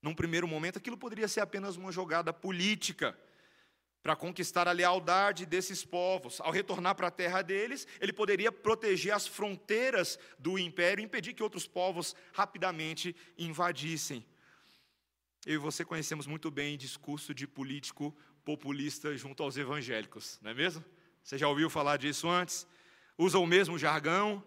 num 0.00 0.14
primeiro 0.14 0.46
momento, 0.46 0.78
aquilo 0.78 0.96
poderia 0.96 1.28
ser 1.28 1.40
apenas 1.40 1.76
uma 1.76 1.90
jogada 1.90 2.32
política 2.32 3.18
para 4.02 4.16
conquistar 4.16 4.66
a 4.66 4.72
lealdade 4.72 5.44
desses 5.44 5.84
povos. 5.84 6.40
Ao 6.40 6.50
retornar 6.50 6.94
para 6.94 7.08
a 7.08 7.10
terra 7.10 7.42
deles, 7.42 7.86
ele 8.00 8.12
poderia 8.12 8.50
proteger 8.50 9.12
as 9.12 9.26
fronteiras 9.26 10.18
do 10.38 10.58
império 10.58 11.02
e 11.02 11.04
impedir 11.04 11.34
que 11.34 11.42
outros 11.42 11.66
povos 11.66 12.14
rapidamente 12.32 13.14
invadissem. 13.36 14.24
Eu 15.46 15.54
e 15.54 15.58
você 15.58 15.84
conhecemos 15.84 16.26
muito 16.26 16.50
bem 16.50 16.76
discurso 16.76 17.32
de 17.32 17.46
político 17.46 18.14
populista 18.44 19.16
junto 19.16 19.42
aos 19.42 19.56
evangélicos, 19.56 20.38
não 20.42 20.50
é 20.50 20.54
mesmo? 20.54 20.84
Você 21.22 21.38
já 21.38 21.48
ouviu 21.48 21.70
falar 21.70 21.96
disso 21.96 22.28
antes? 22.28 22.66
Usa 23.16 23.38
o 23.38 23.46
mesmo 23.46 23.78
jargão, 23.78 24.44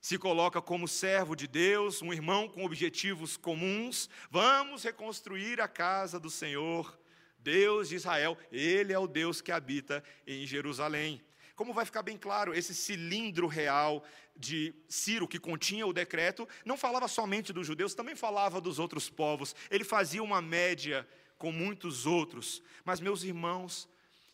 se 0.00 0.16
coloca 0.16 0.62
como 0.62 0.88
servo 0.88 1.36
de 1.36 1.46
Deus, 1.46 2.00
um 2.00 2.12
irmão 2.12 2.48
com 2.48 2.64
objetivos 2.64 3.36
comuns. 3.36 4.08
Vamos 4.30 4.82
reconstruir 4.82 5.60
a 5.60 5.68
casa 5.68 6.18
do 6.18 6.30
Senhor 6.30 6.98
Deus 7.38 7.88
de 7.88 7.96
Israel, 7.96 8.36
Ele 8.50 8.92
é 8.92 8.98
o 8.98 9.06
Deus 9.06 9.40
que 9.40 9.52
habita 9.52 10.02
em 10.26 10.46
Jerusalém. 10.46 11.22
Como 11.60 11.74
vai 11.74 11.84
ficar 11.84 12.02
bem 12.02 12.16
claro, 12.16 12.54
esse 12.54 12.74
cilindro 12.74 13.46
real 13.46 14.02
de 14.34 14.74
Ciro, 14.88 15.28
que 15.28 15.38
continha 15.38 15.86
o 15.86 15.92
decreto, 15.92 16.48
não 16.64 16.74
falava 16.74 17.06
somente 17.06 17.52
dos 17.52 17.66
judeus, 17.66 17.94
também 17.94 18.16
falava 18.16 18.62
dos 18.62 18.78
outros 18.78 19.10
povos. 19.10 19.54
Ele 19.70 19.84
fazia 19.84 20.22
uma 20.22 20.40
média 20.40 21.06
com 21.36 21.52
muitos 21.52 22.06
outros. 22.06 22.62
Mas, 22.82 22.98
meus 22.98 23.24
irmãos, 23.24 23.86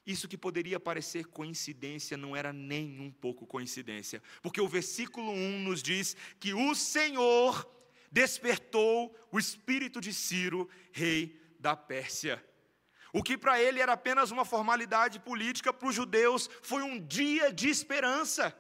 isso 0.06 0.28
que 0.28 0.38
poderia 0.38 0.78
parecer 0.78 1.26
coincidência 1.26 2.16
não 2.16 2.37
era 2.37 2.52
nem 2.52 3.00
um 3.00 3.11
pouco 3.11 3.45
coincidência, 3.45 4.23
porque 4.40 4.61
o 4.61 4.68
versículo 4.68 5.33
1 5.33 5.64
nos 5.64 5.83
diz 5.83 6.16
que 6.38 6.54
o 6.54 6.76
Senhor 6.76 7.68
despertou 8.09 9.12
o 9.33 9.38
espírito 9.40 10.00
de 10.00 10.14
Ciro, 10.14 10.71
rei 10.92 11.37
da 11.59 11.75
Pérsia. 11.75 12.40
O 13.13 13.23
que 13.23 13.39
para 13.39 13.61
ele 13.61 13.81
era 13.81 13.93
apenas 13.93 14.31
uma 14.31 14.45
formalidade 14.45 15.19
política, 15.21 15.73
para 15.73 15.89
os 15.89 15.95
judeus 15.95 16.51
foi 16.63 16.83
um 16.83 17.01
dia 17.05 17.53
de 17.53 17.69
esperança. 17.69 18.55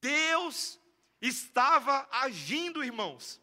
Deus 0.00 0.78
estava 1.20 2.08
agindo, 2.10 2.84
irmãos. 2.84 3.40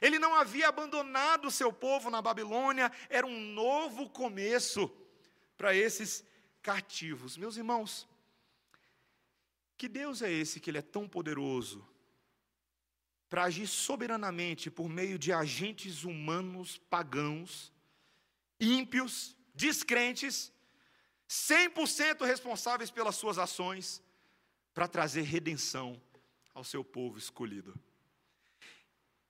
Ele 0.00 0.18
não 0.18 0.34
havia 0.34 0.68
abandonado 0.68 1.48
o 1.48 1.50
seu 1.50 1.72
povo 1.72 2.08
na 2.10 2.22
Babilônia, 2.22 2.90
era 3.08 3.26
um 3.26 3.40
novo 3.52 4.08
começo 4.08 4.88
para 5.56 5.74
esses 5.74 6.24
cativos. 6.62 7.36
Meus 7.36 7.56
irmãos, 7.56 8.08
que 9.76 9.88
Deus 9.88 10.22
é 10.22 10.30
esse 10.30 10.60
que 10.60 10.70
ele 10.70 10.78
é 10.78 10.82
tão 10.82 11.08
poderoso 11.08 11.86
para 13.28 13.44
agir 13.44 13.66
soberanamente 13.66 14.70
por 14.70 14.88
meio 14.88 15.18
de 15.18 15.32
agentes 15.32 16.04
humanos 16.04 16.78
pagãos, 16.78 17.72
ímpios, 18.58 19.36
descrentes, 19.58 20.52
100% 21.28 22.24
responsáveis 22.24 22.90
pelas 22.90 23.16
suas 23.16 23.38
ações, 23.38 24.00
para 24.72 24.86
trazer 24.86 25.22
redenção 25.22 26.00
ao 26.54 26.62
seu 26.62 26.84
povo 26.84 27.18
escolhido. 27.18 27.74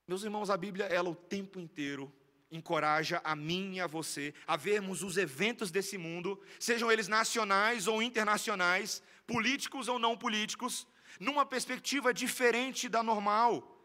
Meus 0.06 0.22
irmãos, 0.22 0.50
a 0.50 0.56
Bíblia, 0.56 0.84
ela 0.84 1.08
o 1.08 1.14
tempo 1.14 1.58
inteiro 1.58 2.12
encoraja 2.50 3.20
a 3.24 3.34
mim 3.34 3.76
e 3.76 3.80
a 3.80 3.86
você 3.86 4.34
a 4.46 4.56
vermos 4.56 5.02
os 5.02 5.16
eventos 5.16 5.70
desse 5.70 5.96
mundo, 5.96 6.40
sejam 6.60 6.92
eles 6.92 7.08
nacionais 7.08 7.86
ou 7.86 8.02
internacionais, 8.02 9.02
políticos 9.26 9.88
ou 9.88 9.98
não 9.98 10.16
políticos, 10.16 10.86
numa 11.18 11.44
perspectiva 11.46 12.12
diferente 12.12 12.88
da 12.88 13.02
normal 13.02 13.78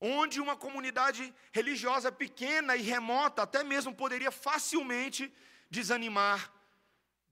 onde 0.00 0.40
uma 0.40 0.56
comunidade 0.56 1.34
religiosa 1.52 2.12
pequena 2.12 2.76
e 2.76 2.82
remota 2.82 3.42
até 3.42 3.64
mesmo 3.64 3.94
poderia 3.94 4.30
facilmente 4.30 5.32
desanimar, 5.70 6.52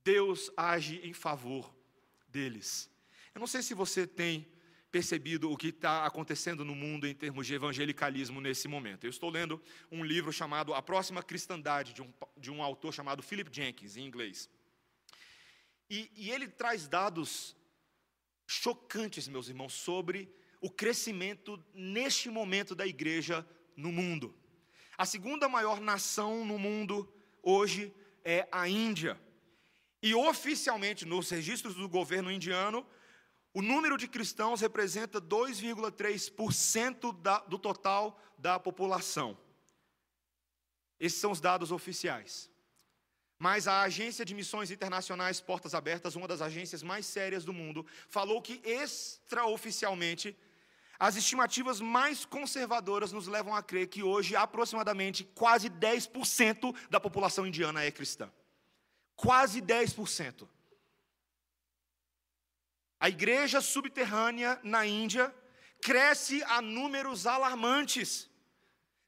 Deus 0.03 0.51
age 0.55 0.99
em 1.03 1.13
favor 1.13 1.75
deles. 2.27 2.89
Eu 3.33 3.39
não 3.39 3.47
sei 3.47 3.61
se 3.61 3.73
você 3.73 4.05
tem 4.05 4.47
percebido 4.91 5.51
o 5.51 5.57
que 5.57 5.67
está 5.67 6.05
acontecendo 6.05 6.63
no 6.63 6.73
mundo 6.73 7.05
em 7.05 7.13
termos 7.13 7.45
de 7.45 7.53
evangelicalismo 7.53 8.39
nesse 8.39 8.65
momento. 8.65 9.03
Eu 9.03 9.09
estou 9.09 9.29
lendo 9.29 9.61
um 9.91 10.05
livro 10.05 10.31
chamado 10.31 10.73
A 10.73 10.81
Próxima 10.81 11.21
Cristandade, 11.21 11.91
de 11.91 12.01
um, 12.01 12.13
de 12.37 12.49
um 12.49 12.63
autor 12.63 12.93
chamado 12.93 13.21
Philip 13.21 13.49
Jenkins, 13.53 13.97
em 13.97 14.05
inglês. 14.05 14.49
E, 15.89 16.09
e 16.15 16.31
ele 16.31 16.47
traz 16.47 16.87
dados 16.87 17.55
chocantes, 18.47 19.27
meus 19.27 19.49
irmãos, 19.49 19.73
sobre 19.73 20.33
o 20.61 20.69
crescimento 20.69 21.61
neste 21.73 22.29
momento 22.29 22.73
da 22.73 22.87
igreja 22.87 23.45
no 23.75 23.91
mundo. 23.91 24.33
A 24.97 25.05
segunda 25.05 25.49
maior 25.49 25.81
nação 25.81 26.45
no 26.45 26.57
mundo 26.57 27.13
hoje 27.43 27.93
é 28.25 28.45
a 28.51 28.67
Índia. 28.67 29.17
E 30.01 30.13
oficialmente, 30.13 31.05
nos 31.05 31.29
registros 31.29 31.75
do 31.75 31.87
governo 31.87 32.29
indiano, 32.31 32.85
o 33.53 33.61
número 33.61 33.97
de 33.97 34.05
cristãos 34.07 34.59
representa 34.59 35.21
2,3% 35.21 37.47
do 37.47 37.57
total 37.57 38.19
da 38.37 38.59
população. 38.59 39.37
Esses 40.99 41.19
são 41.19 41.31
os 41.31 41.39
dados 41.39 41.71
oficiais. 41.71 42.51
Mas 43.37 43.67
a 43.67 43.81
Agência 43.81 44.25
de 44.25 44.33
Missões 44.33 44.71
Internacionais 44.71 45.41
Portas 45.41 45.75
Abertas, 45.75 46.15
uma 46.15 46.27
das 46.27 46.41
agências 46.41 46.81
mais 46.81 47.05
sérias 47.05 47.45
do 47.45 47.53
mundo, 47.53 47.85
falou 48.09 48.41
que 48.41 48.59
extraoficialmente 48.63 50.35
as 50.97 51.15
estimativas 51.15 51.81
mais 51.81 52.25
conservadoras 52.25 53.11
nos 53.11 53.27
levam 53.27 53.53
a 53.53 53.61
crer 53.61 53.87
que 53.87 54.01
hoje 54.01 54.35
aproximadamente 54.35 55.23
quase 55.23 55.69
10% 55.69 56.75
da 56.89 56.99
população 56.99 57.45
indiana 57.45 57.83
é 57.83 57.91
cristã. 57.91 58.31
Quase 59.15 59.61
10%. 59.61 60.47
A 62.99 63.09
igreja 63.09 63.59
subterrânea 63.61 64.59
na 64.63 64.85
Índia 64.85 65.33
cresce 65.81 66.41
a 66.45 66.61
números 66.61 67.27
alarmantes, 67.27 68.29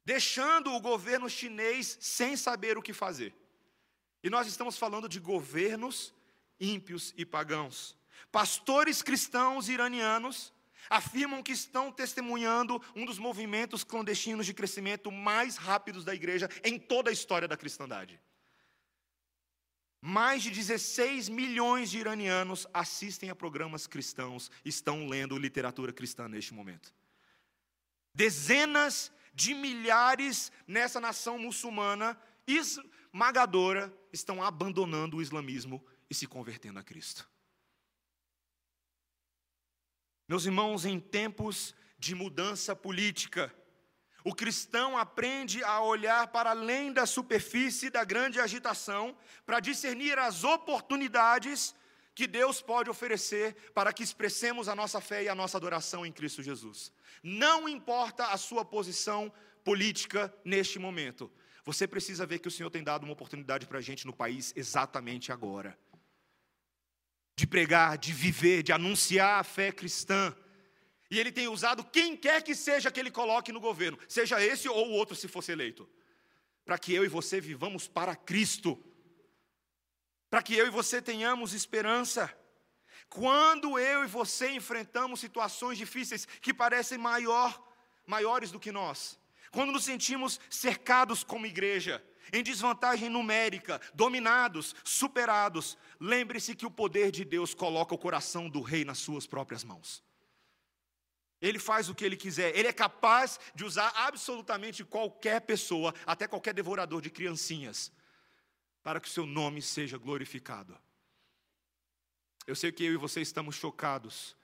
deixando 0.04 0.72
o 0.72 0.80
governo 0.80 1.28
chinês 1.28 1.96
sem 2.00 2.36
saber 2.36 2.76
o 2.76 2.82
que 2.82 2.92
fazer. 2.92 3.34
E 4.22 4.28
nós 4.28 4.46
estamos 4.46 4.76
falando 4.76 5.08
de 5.08 5.18
governos 5.18 6.14
ímpios 6.60 7.14
e 7.16 7.24
pagãos. 7.24 7.96
Pastores 8.30 9.02
cristãos 9.02 9.68
iranianos 9.68 10.52
afirmam 10.88 11.42
que 11.42 11.52
estão 11.52 11.90
testemunhando 11.90 12.82
um 12.94 13.04
dos 13.04 13.18
movimentos 13.18 13.84
clandestinos 13.84 14.46
de 14.46 14.54
crescimento 14.54 15.10
mais 15.10 15.56
rápidos 15.56 16.04
da 16.04 16.14
igreja 16.14 16.48
em 16.64 16.78
toda 16.78 17.10
a 17.10 17.12
história 17.12 17.48
da 17.48 17.56
cristandade. 17.56 18.20
Mais 20.00 20.42
de 20.42 20.50
16 20.50 21.28
milhões 21.28 21.90
de 21.90 21.98
iranianos 21.98 22.66
assistem 22.72 23.30
a 23.30 23.34
programas 23.34 23.86
cristãos, 23.86 24.50
estão 24.64 25.08
lendo 25.08 25.36
literatura 25.36 25.92
cristã 25.92 26.28
neste 26.28 26.54
momento. 26.54 26.94
Dezenas 28.14 29.12
de 29.34 29.54
milhares 29.54 30.52
nessa 30.66 31.00
nação 31.00 31.38
muçulmana 31.38 32.18
esmagadora 32.46 33.92
estão 34.12 34.42
abandonando 34.42 35.16
o 35.16 35.22
islamismo 35.22 35.84
e 36.08 36.14
se 36.14 36.26
convertendo 36.26 36.78
a 36.78 36.82
Cristo. 36.82 37.28
Meus 40.28 40.44
irmãos, 40.44 40.84
em 40.84 41.00
tempos 41.00 41.74
de 41.98 42.14
mudança 42.14 42.76
política, 42.76 43.50
o 44.22 44.34
cristão 44.34 44.98
aprende 44.98 45.64
a 45.64 45.80
olhar 45.80 46.26
para 46.26 46.50
além 46.50 46.92
da 46.92 47.06
superfície 47.06 47.88
da 47.88 48.04
grande 48.04 48.38
agitação 48.38 49.16
para 49.46 49.58
discernir 49.58 50.18
as 50.18 50.44
oportunidades 50.44 51.74
que 52.14 52.26
Deus 52.26 52.60
pode 52.60 52.90
oferecer 52.90 53.56
para 53.72 53.90
que 53.90 54.02
expressemos 54.02 54.68
a 54.68 54.76
nossa 54.76 55.00
fé 55.00 55.22
e 55.22 55.30
a 55.30 55.34
nossa 55.34 55.56
adoração 55.56 56.04
em 56.04 56.12
Cristo 56.12 56.42
Jesus. 56.42 56.92
Não 57.22 57.66
importa 57.66 58.26
a 58.26 58.36
sua 58.36 58.66
posição 58.66 59.32
política 59.64 60.30
neste 60.44 60.78
momento, 60.78 61.32
você 61.64 61.86
precisa 61.86 62.26
ver 62.26 62.38
que 62.40 62.48
o 62.48 62.50
Senhor 62.50 62.70
tem 62.70 62.84
dado 62.84 63.04
uma 63.04 63.12
oportunidade 63.14 63.66
para 63.66 63.78
a 63.78 63.82
gente 63.82 64.06
no 64.06 64.12
país 64.12 64.52
exatamente 64.54 65.32
agora. 65.32 65.78
De 67.38 67.46
pregar, 67.46 67.96
de 67.96 68.12
viver, 68.12 68.64
de 68.64 68.72
anunciar 68.72 69.38
a 69.38 69.44
fé 69.44 69.70
cristã. 69.70 70.36
E 71.08 71.20
Ele 71.20 71.30
tem 71.30 71.46
usado 71.46 71.84
quem 71.84 72.16
quer 72.16 72.42
que 72.42 72.52
seja 72.52 72.90
que 72.90 72.98
Ele 72.98 73.12
coloque 73.12 73.52
no 73.52 73.60
governo, 73.60 73.96
seja 74.08 74.42
esse 74.42 74.68
ou 74.68 74.88
o 74.88 74.90
outro 74.90 75.14
se 75.14 75.28
fosse 75.28 75.52
eleito, 75.52 75.88
para 76.64 76.76
que 76.76 76.92
eu 76.92 77.04
e 77.04 77.08
você 77.08 77.40
vivamos 77.40 77.86
para 77.86 78.16
Cristo, 78.16 78.76
para 80.28 80.42
que 80.42 80.52
eu 80.56 80.66
e 80.66 80.70
você 80.70 81.00
tenhamos 81.00 81.54
esperança. 81.54 82.28
Quando 83.08 83.78
eu 83.78 84.02
e 84.02 84.08
você 84.08 84.50
enfrentamos 84.50 85.20
situações 85.20 85.78
difíceis 85.78 86.26
que 86.42 86.52
parecem 86.52 86.98
maior, 86.98 87.50
maiores 88.04 88.50
do 88.50 88.58
que 88.58 88.72
nós, 88.72 89.16
quando 89.52 89.70
nos 89.70 89.84
sentimos 89.84 90.40
cercados 90.50 91.22
como 91.22 91.46
igreja, 91.46 92.04
em 92.32 92.42
desvantagem 92.42 93.08
numérica, 93.08 93.80
dominados, 93.94 94.74
superados, 94.84 95.76
lembre-se 96.00 96.54
que 96.54 96.66
o 96.66 96.70
poder 96.70 97.10
de 97.10 97.24
Deus 97.24 97.54
coloca 97.54 97.94
o 97.94 97.98
coração 97.98 98.48
do 98.48 98.60
rei 98.60 98.84
nas 98.84 98.98
suas 98.98 99.26
próprias 99.26 99.64
mãos. 99.64 100.02
Ele 101.40 101.58
faz 101.58 101.88
o 101.88 101.94
que 101.94 102.04
ele 102.04 102.16
quiser, 102.16 102.56
ele 102.56 102.68
é 102.68 102.72
capaz 102.72 103.38
de 103.54 103.64
usar 103.64 103.92
absolutamente 103.94 104.84
qualquer 104.84 105.40
pessoa, 105.42 105.94
até 106.04 106.26
qualquer 106.26 106.52
devorador 106.52 107.00
de 107.00 107.10
criancinhas, 107.10 107.92
para 108.82 109.00
que 109.00 109.08
o 109.08 109.10
seu 109.10 109.24
nome 109.24 109.62
seja 109.62 109.96
glorificado. 109.96 110.76
Eu 112.46 112.56
sei 112.56 112.72
que 112.72 112.84
eu 112.84 112.92
e 112.92 112.96
você 112.96 113.20
estamos 113.20 113.54
chocados 113.54 114.36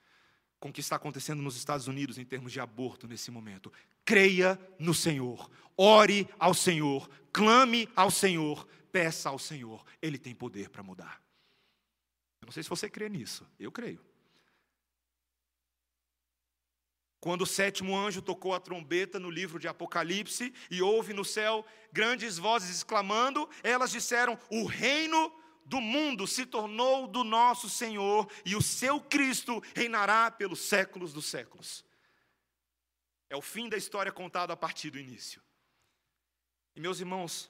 com 0.59 0.69
o 0.69 0.73
que 0.73 0.79
está 0.79 0.95
acontecendo 0.95 1.41
nos 1.41 1.57
Estados 1.57 1.87
Unidos 1.87 2.17
em 2.17 2.23
termos 2.23 2.51
de 2.51 2.59
aborto 2.59 3.07
nesse 3.07 3.29
momento. 3.29 3.73
Creia 4.05 4.59
no 4.79 4.93
Senhor, 4.93 5.49
ore 5.75 6.29
ao 6.39 6.53
Senhor, 6.53 7.09
clame 7.33 7.89
ao 7.95 8.11
Senhor, 8.11 8.67
peça 8.91 9.29
ao 9.29 9.39
Senhor, 9.39 9.83
Ele 10.01 10.17
tem 10.17 10.33
poder 10.33 10.69
para 10.69 10.83
mudar. 10.83 11.21
Eu 12.39 12.45
não 12.45 12.53
sei 12.53 12.61
se 12.61 12.69
você 12.69 12.87
crê 12.87 13.09
nisso, 13.09 13.45
eu 13.59 13.71
creio. 13.71 13.99
Quando 17.19 17.41
o 17.41 17.47
sétimo 17.47 17.97
anjo 17.97 18.21
tocou 18.21 18.53
a 18.53 18.59
trombeta 18.59 19.19
no 19.19 19.31
livro 19.31 19.59
de 19.59 19.67
Apocalipse 19.67 20.53
e 20.69 20.79
houve 20.79 21.11
no 21.11 21.25
céu 21.25 21.65
grandes 21.91 22.37
vozes 22.37 22.69
exclamando, 22.69 23.49
elas 23.63 23.89
disseram: 23.89 24.37
O 24.47 24.67
reino 24.67 25.33
do 25.65 25.81
mundo 25.81 26.27
se 26.27 26.45
tornou 26.45 27.07
do 27.07 27.23
nosso 27.23 27.67
Senhor 27.67 28.29
e 28.45 28.55
o 28.55 28.61
seu 28.61 29.01
Cristo 29.01 29.59
reinará 29.73 30.29
pelos 30.29 30.59
séculos 30.59 31.11
dos 31.11 31.25
séculos. 31.25 31.83
É 33.29 33.35
o 33.35 33.41
fim 33.41 33.67
da 33.69 33.77
história 33.77 34.11
contada 34.11 34.53
a 34.53 34.57
partir 34.57 34.89
do 34.89 34.99
início. 34.99 35.41
E 36.75 36.79
meus 36.79 36.99
irmãos, 36.99 37.49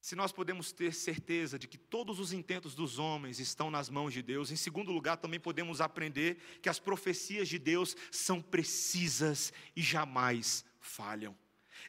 se 0.00 0.14
nós 0.14 0.30
podemos 0.30 0.70
ter 0.70 0.94
certeza 0.94 1.58
de 1.58 1.66
que 1.66 1.76
todos 1.76 2.20
os 2.20 2.32
intentos 2.32 2.74
dos 2.74 2.98
homens 2.98 3.40
estão 3.40 3.70
nas 3.70 3.90
mãos 3.90 4.12
de 4.12 4.22
Deus, 4.22 4.52
em 4.52 4.56
segundo 4.56 4.92
lugar, 4.92 5.16
também 5.16 5.40
podemos 5.40 5.80
aprender 5.80 6.36
que 6.62 6.68
as 6.68 6.78
profecias 6.78 7.48
de 7.48 7.58
Deus 7.58 7.96
são 8.10 8.40
precisas 8.40 9.52
e 9.74 9.82
jamais 9.82 10.64
falham. 10.80 11.36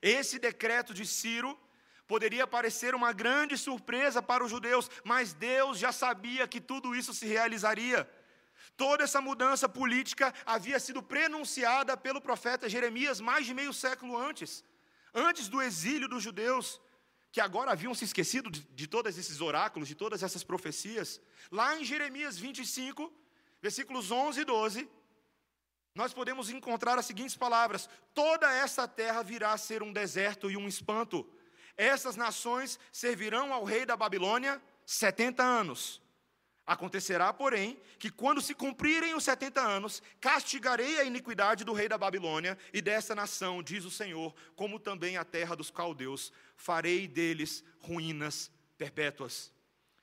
Esse 0.02 0.40
decreto 0.40 0.94
de 0.96 1.06
Ciro 1.06 1.56
poderia 2.08 2.48
parecer 2.48 2.96
uma 2.96 3.12
grande 3.14 3.58
surpresa 3.58 4.20
para 4.20 4.44
os 4.44 4.50
judeus, 4.50 4.90
mas 5.04 5.34
Deus 5.34 5.78
já 5.78 5.92
sabia 5.92 6.48
que 6.48 6.60
tudo 6.60 6.96
isso 6.96 7.14
se 7.14 7.28
realizaria. 7.28 8.10
Toda 8.76 9.04
essa 9.04 9.22
mudança 9.22 9.68
política 9.70 10.34
havia 10.46 10.80
sido 10.80 11.02
prenunciada 11.02 11.96
pelo 11.96 12.22
profeta 12.22 12.70
Jeremias 12.70 13.20
mais 13.20 13.46
de 13.46 13.54
meio 13.54 13.74
século 13.74 14.18
antes, 14.18 14.64
antes 15.14 15.48
do 15.48 15.62
exílio 15.62 16.08
dos 16.08 16.24
judeus, 16.24 16.82
que 17.32 17.42
agora 17.42 17.72
haviam 17.72 17.94
se 17.94 18.06
esquecido 18.06 18.50
de, 18.50 18.62
de 18.62 18.88
todos 18.88 19.18
esses 19.18 19.42
oráculos, 19.42 19.88
de 19.88 19.96
todas 19.96 20.24
essas 20.24 20.44
profecias. 20.44 21.22
Lá 21.52 21.76
em 21.80 21.86
Jeremias 21.86 22.38
25, 22.38 23.12
versículos 23.62 24.12
11 24.12 24.42
e 24.42 24.46
12, 24.46 24.90
nós 25.94 26.14
podemos 26.14 26.50
encontrar 26.52 26.98
as 27.00 27.06
seguintes 27.06 27.36
palavras: 27.36 27.90
Toda 28.14 28.52
essa 28.52 28.88
terra 28.88 29.24
virá 29.24 29.54
a 29.54 29.58
ser 29.58 29.82
um 29.82 29.92
deserto 29.92 30.50
e 30.52 30.56
um 30.56 30.68
espanto. 30.68 31.28
Essas 31.76 32.16
nações 32.16 32.80
servirão 32.92 33.54
ao 33.54 33.64
rei 33.64 33.86
da 33.86 33.98
Babilônia 33.98 34.62
70 34.86 35.44
anos. 35.44 36.02
Acontecerá, 36.68 37.32
porém, 37.32 37.80
que 37.98 38.12
quando 38.12 38.42
se 38.42 38.54
cumprirem 38.54 39.16
os 39.16 39.24
setenta 39.24 39.62
anos, 39.62 40.04
castigarei 40.20 41.00
a 41.00 41.06
iniquidade 41.06 41.64
do 41.64 41.72
rei 41.72 41.88
da 41.88 41.98
Babilônia 41.98 42.58
e 42.74 42.82
dessa 42.82 43.16
nação, 43.16 43.64
diz 43.64 43.86
o 43.86 43.90
Senhor, 43.90 44.36
como 44.54 44.78
também 44.78 45.16
a 45.16 45.24
terra 45.24 45.56
dos 45.56 45.72
caldeus, 45.72 46.34
farei 46.58 47.08
deles 47.08 47.64
ruínas 47.80 48.52
perpétuas. 48.78 49.54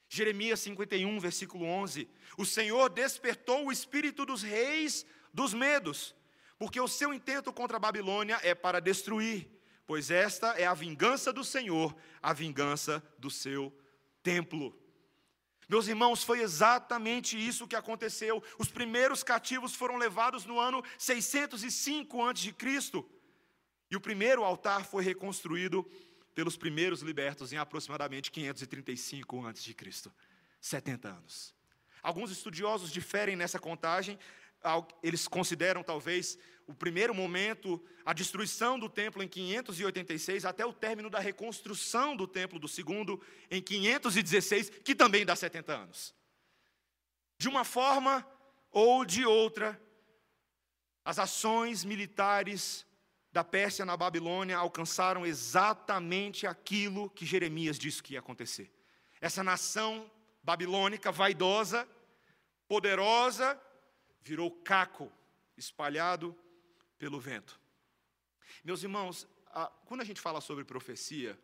Jeremias 0.09 0.61
51, 0.61 1.21
versículo 1.21 1.67
11: 1.67 2.09
O 2.39 2.47
Senhor 2.47 2.89
despertou 2.89 3.67
o 3.67 3.73
espírito 3.73 4.25
dos 4.25 4.43
reis 4.43 5.05
dos 5.35 5.53
medos, 5.53 6.17
porque 6.59 6.81
o 6.81 6.89
seu 6.89 7.13
intento 7.13 7.53
contra 7.53 7.77
a 7.77 7.81
Babilônia 7.81 8.41
é 8.43 8.55
para 8.55 8.81
destruir, 8.81 9.51
pois 9.87 10.11
esta 10.11 10.53
é 10.53 10.65
a 10.65 10.73
vingança 10.73 11.31
do 11.31 11.45
Senhor, 11.45 11.95
a 12.23 12.33
vingança 12.33 13.03
do 13.19 13.31
seu 13.31 13.71
templo. 14.23 14.84
Meus 15.69 15.89
irmãos, 15.89 16.23
foi 16.23 16.41
exatamente 16.41 17.37
isso 17.37 17.67
que 17.67 17.77
aconteceu. 17.77 18.43
Os 18.59 18.69
primeiros 18.69 19.23
cativos 19.23 19.75
foram 19.75 19.97
levados 19.97 20.45
no 20.45 20.59
ano 20.59 20.83
605 20.99 22.23
a.C. 22.23 22.55
E 23.91 23.97
o 23.97 24.01
primeiro 24.01 24.45
altar 24.45 24.85
foi 24.85 25.05
reconstruído 25.05 25.89
pelos 26.35 26.57
primeiros 26.57 27.01
libertos 27.01 27.53
em 27.53 27.57
aproximadamente 27.57 28.31
535 28.31 29.47
a.C. 29.47 29.75
70 30.61 31.09
anos. 31.09 31.55
Alguns 32.03 32.31
estudiosos 32.31 32.91
diferem 32.91 33.37
nessa 33.37 33.59
contagem, 33.59 34.19
eles 35.03 35.29
consideram 35.29 35.83
talvez 35.83 36.39
o 36.67 36.75
primeiro 36.75 37.15
momento, 37.15 37.83
a 38.05 38.13
destruição 38.13 38.79
do 38.79 38.89
templo 38.89 39.23
em 39.23 39.29
586, 39.29 40.45
até 40.45 40.65
o 40.65 40.73
término 40.73 41.11
da 41.11 41.19
reconstrução 41.19 42.17
do 42.17 42.27
templo 42.27 42.59
do 42.59 42.67
segundo 42.67 43.21
em 43.51 43.61
516, 43.61 44.71
que 44.71 44.95
também 44.95 45.27
dá 45.27 45.37
70 45.37 45.73
anos. 45.73 46.15
De 47.39 47.49
uma 47.49 47.65
forma 47.65 48.27
ou 48.71 49.05
de 49.05 49.27
outra, 49.27 49.81
as 51.05 51.19
ações 51.19 51.85
militares 51.85 52.87
da 53.31 53.45
Pérsia 53.45 53.85
na 53.85 53.97
Babilônia 53.97 54.57
alcançaram 54.57 55.27
exatamente 55.27 56.47
aquilo 56.47 57.11
que 57.11 57.27
Jeremias 57.27 57.79
disse 57.79 58.03
que 58.03 58.15
ia 58.15 58.21
acontecer. 58.21 58.73
Essa 59.21 59.43
nação 59.45 60.11
babilônica, 60.43 61.11
vaidosa, 61.11 61.89
poderosa, 62.69 63.61
virou 64.25 64.51
caco, 64.51 65.13
espalhado 65.57 66.37
pelo 66.99 67.21
vento. 67.21 67.61
Meus 68.65 68.83
irmãos, 68.83 69.29
quando 69.85 70.01
a 70.01 70.05
gente 70.05 70.21
fala 70.21 70.41
sobre 70.41 70.65
profecia, 70.65 71.39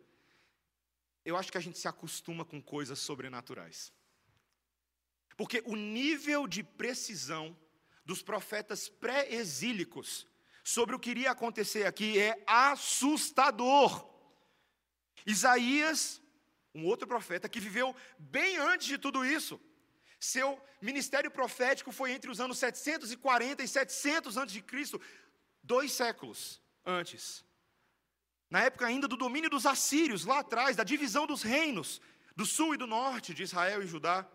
eu 1.24 1.36
acho 1.36 1.52
que 1.52 1.58
a 1.58 1.60
gente 1.60 1.78
se 1.78 1.86
acostuma 1.86 2.44
com 2.44 2.60
coisas 2.60 2.98
sobrenaturais. 2.98 3.92
Porque 5.36 5.62
o 5.66 5.76
nível 5.76 6.46
de 6.46 6.62
precisão 6.62 7.56
dos 8.04 8.22
profetas 8.22 8.88
pré-exílicos 8.88 10.26
sobre 10.64 10.96
o 10.96 10.98
que 10.98 11.10
iria 11.10 11.30
acontecer 11.30 11.86
aqui 11.86 12.18
é 12.18 12.42
assustador. 12.46 14.08
Isaías, 15.26 16.20
um 16.74 16.86
outro 16.86 17.06
profeta 17.06 17.48
que 17.48 17.60
viveu 17.60 17.94
bem 18.18 18.56
antes 18.56 18.86
de 18.86 18.96
tudo 18.96 19.24
isso, 19.24 19.60
seu 20.20 20.60
ministério 20.82 21.30
profético 21.30 21.90
foi 21.90 22.12
entre 22.12 22.30
os 22.30 22.40
anos 22.40 22.58
740 22.58 23.62
e 23.62 23.68
700 23.68 24.36
antes 24.36 24.52
de 24.52 24.60
Cristo, 24.60 25.00
dois 25.62 25.92
séculos 25.92 26.60
antes. 26.84 27.42
Na 28.50 28.60
época 28.62 28.86
ainda 28.86 29.08
do 29.08 29.16
domínio 29.16 29.48
dos 29.48 29.64
assírios, 29.64 30.26
lá 30.26 30.40
atrás, 30.40 30.76
da 30.76 30.84
divisão 30.84 31.26
dos 31.26 31.42
reinos, 31.42 32.02
do 32.36 32.44
sul 32.44 32.74
e 32.74 32.76
do 32.76 32.86
norte 32.86 33.32
de 33.32 33.42
Israel 33.44 33.82
e 33.82 33.86
Judá. 33.86 34.28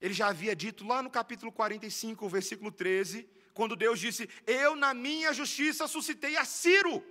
Ele 0.00 0.14
já 0.14 0.28
havia 0.28 0.54
dito 0.54 0.86
lá 0.86 1.02
no 1.02 1.10
capítulo 1.10 1.50
45, 1.50 2.28
versículo 2.28 2.70
13, 2.70 3.28
quando 3.52 3.74
Deus 3.74 3.98
disse: 3.98 4.28
Eu, 4.46 4.76
na 4.76 4.94
minha 4.94 5.32
justiça, 5.32 5.88
suscitei 5.88 6.36
a 6.36 6.44
Ciro, 6.44 7.02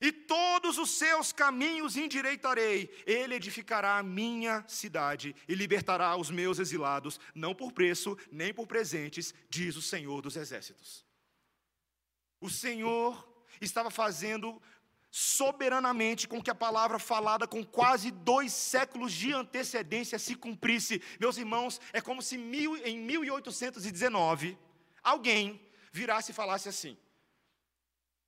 e 0.00 0.12
todos 0.12 0.78
os 0.78 0.90
seus 0.90 1.32
caminhos 1.32 1.96
endireitarei. 1.96 2.90
Ele 3.06 3.34
edificará 3.34 3.98
a 3.98 4.02
minha 4.02 4.64
cidade 4.68 5.34
e 5.48 5.54
libertará 5.54 6.16
os 6.16 6.30
meus 6.30 6.58
exilados, 6.58 7.18
não 7.34 7.54
por 7.54 7.72
preço, 7.72 8.16
nem 8.30 8.52
por 8.52 8.66
presentes, 8.66 9.34
diz 9.48 9.76
o 9.76 9.82
Senhor 9.82 10.20
dos 10.20 10.36
exércitos. 10.36 11.04
O 12.40 12.50
Senhor 12.50 13.26
estava 13.60 13.90
fazendo 13.90 14.60
soberanamente 15.10 16.28
com 16.28 16.42
que 16.42 16.50
a 16.50 16.54
palavra 16.54 16.98
falada 16.98 17.46
com 17.46 17.64
quase 17.64 18.10
dois 18.10 18.52
séculos 18.52 19.12
de 19.12 19.32
antecedência 19.32 20.18
se 20.18 20.34
cumprisse. 20.34 21.00
Meus 21.18 21.38
irmãos, 21.38 21.80
é 21.92 22.02
como 22.02 22.20
se 22.20 22.36
mil, 22.36 22.76
em 22.84 22.98
1819 22.98 24.58
alguém 25.02 25.58
virasse 25.90 26.32
e 26.32 26.34
falasse 26.34 26.68
assim: 26.68 26.98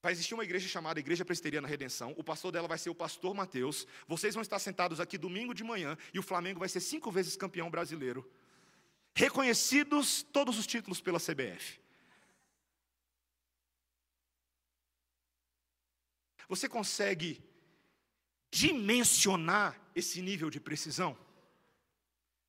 Vai 0.00 0.12
existir 0.12 0.34
uma 0.34 0.44
igreja 0.44 0.68
chamada 0.68 1.00
Igreja 1.00 1.24
Presbiteriana 1.24 1.66
Redenção. 1.66 2.14
O 2.16 2.22
pastor 2.22 2.52
dela 2.52 2.68
vai 2.68 2.78
ser 2.78 2.90
o 2.90 2.94
pastor 2.94 3.34
Mateus. 3.34 3.87
Vocês 4.06 4.34
vão 4.34 4.42
estar 4.42 4.58
sentados 4.58 5.00
aqui 5.00 5.18
domingo 5.18 5.52
de 5.52 5.64
manhã 5.64 5.98
e 6.14 6.18
o 6.18 6.22
Flamengo 6.22 6.61
vai 6.61 6.68
ser 6.68 6.80
cinco 6.80 7.11
vezes 7.11 7.37
campeão 7.37 7.68
brasileiro. 7.68 8.30
Reconhecidos 9.14 10.22
todos 10.22 10.56
os 10.56 10.66
títulos 10.66 11.00
pela 11.00 11.18
CBF. 11.18 11.80
Você 16.48 16.68
consegue 16.68 17.42
dimensionar 18.50 19.78
esse 19.94 20.22
nível 20.22 20.48
de 20.48 20.61
precisão? 20.61 21.18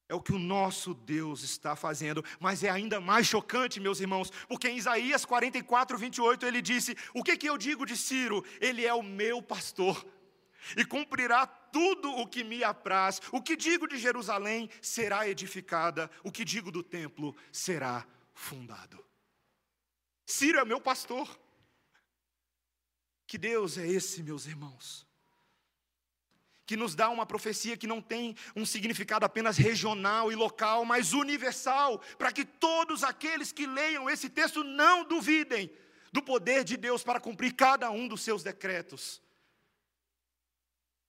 É 0.10 0.16
o 0.16 0.22
que 0.22 0.34
o 0.34 0.40
nosso 0.40 0.96
Deus 0.96 1.44
está 1.44 1.76
fazendo, 1.76 2.26
mas 2.40 2.64
é 2.64 2.70
ainda 2.70 3.00
mais 3.00 3.28
chocante, 3.28 3.80
meus 3.80 4.00
irmãos, 4.00 4.32
porque 4.48 4.68
em 4.68 4.76
Isaías 4.76 5.24
44, 5.24 5.96
28 6.00 6.48
ele 6.48 6.64
disse: 6.64 6.98
O 7.14 7.24
que, 7.24 7.38
que 7.38 7.48
eu 7.48 7.58
digo 7.60 7.86
de 7.86 7.96
Ciro? 7.96 8.44
Ele 8.60 8.84
é 8.84 8.94
o 8.94 9.04
meu 9.04 9.40
pastor 9.40 10.04
e 10.76 10.84
cumprirá 10.84 11.46
tudo 11.46 12.12
o 12.12 12.28
que 12.28 12.44
me 12.44 12.64
apraz. 12.64 13.22
O 13.32 13.42
que 13.42 13.56
digo 13.56 13.88
de 13.88 13.98
Jerusalém 13.98 14.70
será 14.82 15.28
edificada, 15.28 16.10
o 16.24 16.32
que 16.32 16.44
digo 16.44 16.72
do 16.72 16.84
templo 16.84 17.36
será 17.52 18.04
fundado. 18.34 19.04
Ciro 20.26 20.60
é 20.60 20.66
meu 20.66 20.82
pastor. 20.82 21.40
Que 23.28 23.38
Deus 23.38 23.78
é 23.78 23.88
esse, 23.88 24.24
meus 24.24 24.48
irmãos? 24.48 25.09
Que 26.70 26.78
nos 26.78 26.94
dá 26.94 27.10
uma 27.10 27.26
profecia 27.26 27.76
que 27.76 27.88
não 27.88 28.00
tem 28.00 28.36
um 28.56 28.64
significado 28.64 29.26
apenas 29.26 29.58
regional 29.58 30.32
e 30.32 30.36
local, 30.36 30.86
mas 30.86 31.14
universal, 31.14 31.98
para 32.16 32.32
que 32.32 32.46
todos 32.46 33.04
aqueles 33.04 33.52
que 33.52 33.66
leiam 33.66 34.08
esse 34.08 34.30
texto 34.30 34.64
não 34.64 35.04
duvidem 35.04 35.72
do 36.14 36.22
poder 36.22 36.64
de 36.64 36.78
Deus 36.78 37.04
para 37.04 37.20
cumprir 37.20 37.56
cada 37.56 37.90
um 37.90 38.08
dos 38.08 38.22
seus 38.22 38.44
decretos. 38.44 39.20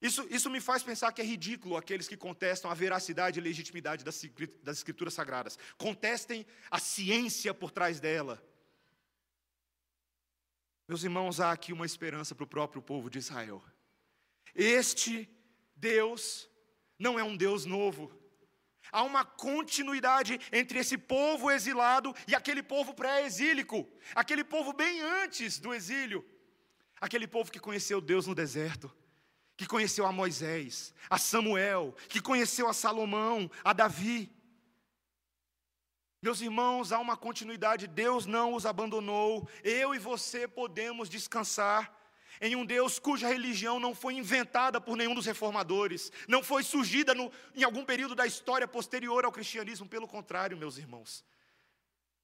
Isso, 0.01 0.27
isso 0.31 0.49
me 0.49 0.63
faz 0.63 0.83
pensar 0.83 1.13
que 1.13 1.21
é 1.21 1.25
ridículo 1.27 1.77
aqueles 1.77 2.09
que 2.09 2.17
contestam 2.17 2.71
a 2.71 2.75
veracidade 2.75 3.39
e 3.39 3.43
legitimidade 3.43 4.03
das, 4.03 4.25
Escrituras 4.67 5.13
Sagradas. 5.13 5.59
Contestem 5.77 6.47
a 6.71 6.79
ciência 6.79 7.53
por 7.53 7.71
trás 7.71 8.01
dela. 8.01 8.43
Meus 10.89 11.05
irmãos, 11.05 11.39
há 11.39 11.53
aqui 11.53 11.71
uma 11.71 11.85
esperança 11.85 12.35
para 12.35 12.45
o 12.45 12.47
próprio 12.47 12.81
povo 12.81 13.11
de 13.11 13.19
Israel. 13.19 13.63
Este 14.55 15.29
Deus 15.81 16.49
não 16.99 17.19
é 17.19 17.25
um 17.25 17.37
Deus 17.37 17.65
novo. 17.65 18.13
Há 18.93 19.03
uma 19.03 19.25
continuidade 19.25 20.39
entre 20.53 20.79
esse 20.81 20.99
povo 20.99 21.51
exilado 21.51 22.15
e 22.27 22.35
aquele 22.35 22.63
povo 22.63 22.93
pré-exílico, 22.93 23.89
aquele 24.15 24.45
povo 24.45 24.73
bem 24.73 25.01
antes 25.01 25.59
do 25.59 25.73
exílio, 25.73 26.25
aquele 27.01 27.27
povo 27.27 27.51
que 27.51 27.61
conheceu 27.61 28.01
Deus 28.01 28.27
no 28.27 28.35
deserto, 28.35 28.93
que 29.57 29.67
conheceu 29.67 30.05
a 30.07 30.13
Moisés, 30.13 30.93
a 31.09 31.19
Samuel, 31.19 31.95
que 32.09 32.21
conheceu 32.21 32.69
a 32.69 32.75
Salomão, 32.75 33.51
a 33.65 33.73
Davi. 33.73 34.31
Meus 36.21 36.41
irmãos, 36.43 36.93
há 36.93 36.99
uma 36.99 37.17
continuidade, 37.17 37.87
Deus 37.87 38.27
não 38.27 38.53
os 38.55 38.67
abandonou, 38.67 39.49
eu 39.65 39.95
e 39.95 39.99
você 39.99 40.47
podemos 40.47 41.09
descansar 41.09 42.00
em 42.41 42.57
um 42.57 42.65
Deus 42.65 42.99
cuja 42.99 43.29
religião 43.29 43.79
não 43.79 43.95
foi 43.95 44.15
inventada 44.15 44.81
por 44.81 44.97
nenhum 44.97 45.15
dos 45.15 45.27
reformadores, 45.27 46.11
não 46.27 46.43
foi 46.43 46.63
surgida 46.63 47.15
no, 47.15 47.31
em 47.55 47.63
algum 47.63 47.85
período 47.85 48.15
da 48.15 48.27
história 48.27 48.67
posterior 48.67 49.25
ao 49.25 49.33
cristianismo, 49.33 49.87
pelo 49.87 50.09
contrário, 50.09 50.57
meus 50.57 50.79
irmãos. 50.79 51.25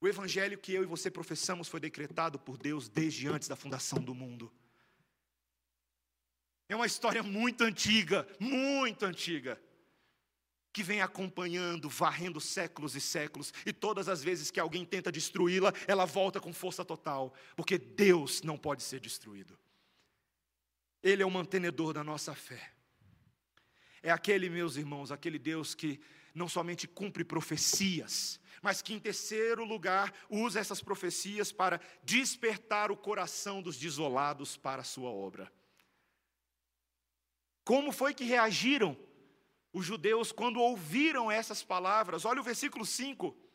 O 0.00 0.08
evangelho 0.08 0.58
que 0.58 0.72
eu 0.72 0.82
e 0.82 0.86
você 0.86 1.10
professamos 1.10 1.68
foi 1.68 1.80
decretado 1.80 2.38
por 2.38 2.56
Deus 2.56 2.88
desde 2.88 3.28
antes 3.28 3.48
da 3.48 3.56
fundação 3.56 3.98
do 3.98 4.14
mundo. 4.14 4.52
É 6.68 6.74
uma 6.74 6.86
história 6.86 7.22
muito 7.22 7.62
antiga, 7.62 8.26
muito 8.40 9.04
antiga 9.04 9.60
que 10.72 10.82
vem 10.82 11.00
acompanhando, 11.00 11.88
varrendo 11.88 12.38
séculos 12.38 12.94
e 12.94 13.00
séculos, 13.00 13.50
e 13.64 13.72
todas 13.72 14.10
as 14.10 14.22
vezes 14.22 14.50
que 14.50 14.60
alguém 14.60 14.84
tenta 14.84 15.10
destruí-la, 15.10 15.72
ela 15.86 16.04
volta 16.04 16.38
com 16.38 16.52
força 16.52 16.84
total, 16.84 17.32
porque 17.56 17.78
Deus 17.78 18.42
não 18.42 18.58
pode 18.58 18.82
ser 18.82 19.00
destruído. 19.00 19.58
Ele 21.06 21.22
é 21.22 21.26
o 21.26 21.30
mantenedor 21.30 21.92
da 21.92 22.02
nossa 22.02 22.34
fé. 22.34 22.72
É 24.02 24.10
aquele, 24.10 24.50
meus 24.50 24.74
irmãos, 24.74 25.12
aquele 25.12 25.38
Deus 25.38 25.72
que 25.72 26.00
não 26.34 26.48
somente 26.48 26.88
cumpre 26.88 27.22
profecias, 27.22 28.40
mas 28.60 28.82
que, 28.82 28.92
em 28.92 28.98
terceiro 28.98 29.64
lugar, 29.64 30.12
usa 30.28 30.58
essas 30.58 30.80
profecias 30.82 31.52
para 31.52 31.80
despertar 32.02 32.90
o 32.90 32.96
coração 32.96 33.62
dos 33.62 33.78
desolados 33.78 34.56
para 34.56 34.82
a 34.82 34.84
sua 34.84 35.08
obra. 35.08 35.52
Como 37.64 37.92
foi 37.92 38.12
que 38.12 38.24
reagiram 38.24 38.98
os 39.72 39.86
judeus, 39.86 40.32
quando 40.32 40.60
ouviram 40.60 41.30
essas 41.30 41.62
palavras, 41.62 42.24
olha 42.24 42.40
o 42.40 42.44
versículo 42.44 42.84
5. 42.84 43.45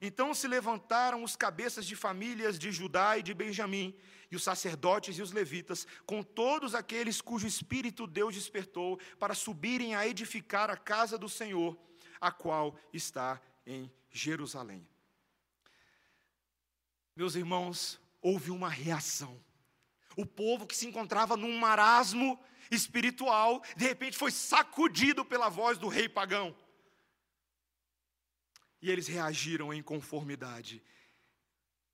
Então 0.00 0.34
se 0.34 0.46
levantaram 0.46 1.22
os 1.22 1.36
cabeças 1.36 1.86
de 1.86 1.96
famílias 1.96 2.58
de 2.58 2.70
Judá 2.70 3.16
e 3.16 3.22
de 3.22 3.32
Benjamim, 3.32 3.96
e 4.30 4.36
os 4.36 4.42
sacerdotes 4.42 5.16
e 5.18 5.22
os 5.22 5.32
levitas, 5.32 5.86
com 6.04 6.22
todos 6.22 6.74
aqueles 6.74 7.20
cujo 7.20 7.46
espírito 7.46 8.06
Deus 8.06 8.34
despertou, 8.34 8.98
para 9.18 9.34
subirem 9.34 9.94
a 9.94 10.06
edificar 10.06 10.70
a 10.70 10.76
casa 10.76 11.16
do 11.16 11.28
Senhor, 11.28 11.78
a 12.20 12.30
qual 12.30 12.76
está 12.92 13.40
em 13.66 13.90
Jerusalém. 14.10 14.86
Meus 17.14 17.34
irmãos, 17.34 17.98
houve 18.20 18.50
uma 18.50 18.68
reação. 18.68 19.40
O 20.16 20.26
povo 20.26 20.66
que 20.66 20.76
se 20.76 20.86
encontrava 20.86 21.36
num 21.36 21.58
marasmo 21.58 22.38
espiritual, 22.70 23.62
de 23.76 23.86
repente 23.86 24.18
foi 24.18 24.30
sacudido 24.30 25.24
pela 25.24 25.48
voz 25.48 25.78
do 25.78 25.88
rei 25.88 26.08
pagão. 26.08 26.54
E 28.86 28.90
eles 28.90 29.08
reagiram 29.08 29.74
em 29.74 29.82
conformidade. 29.82 30.80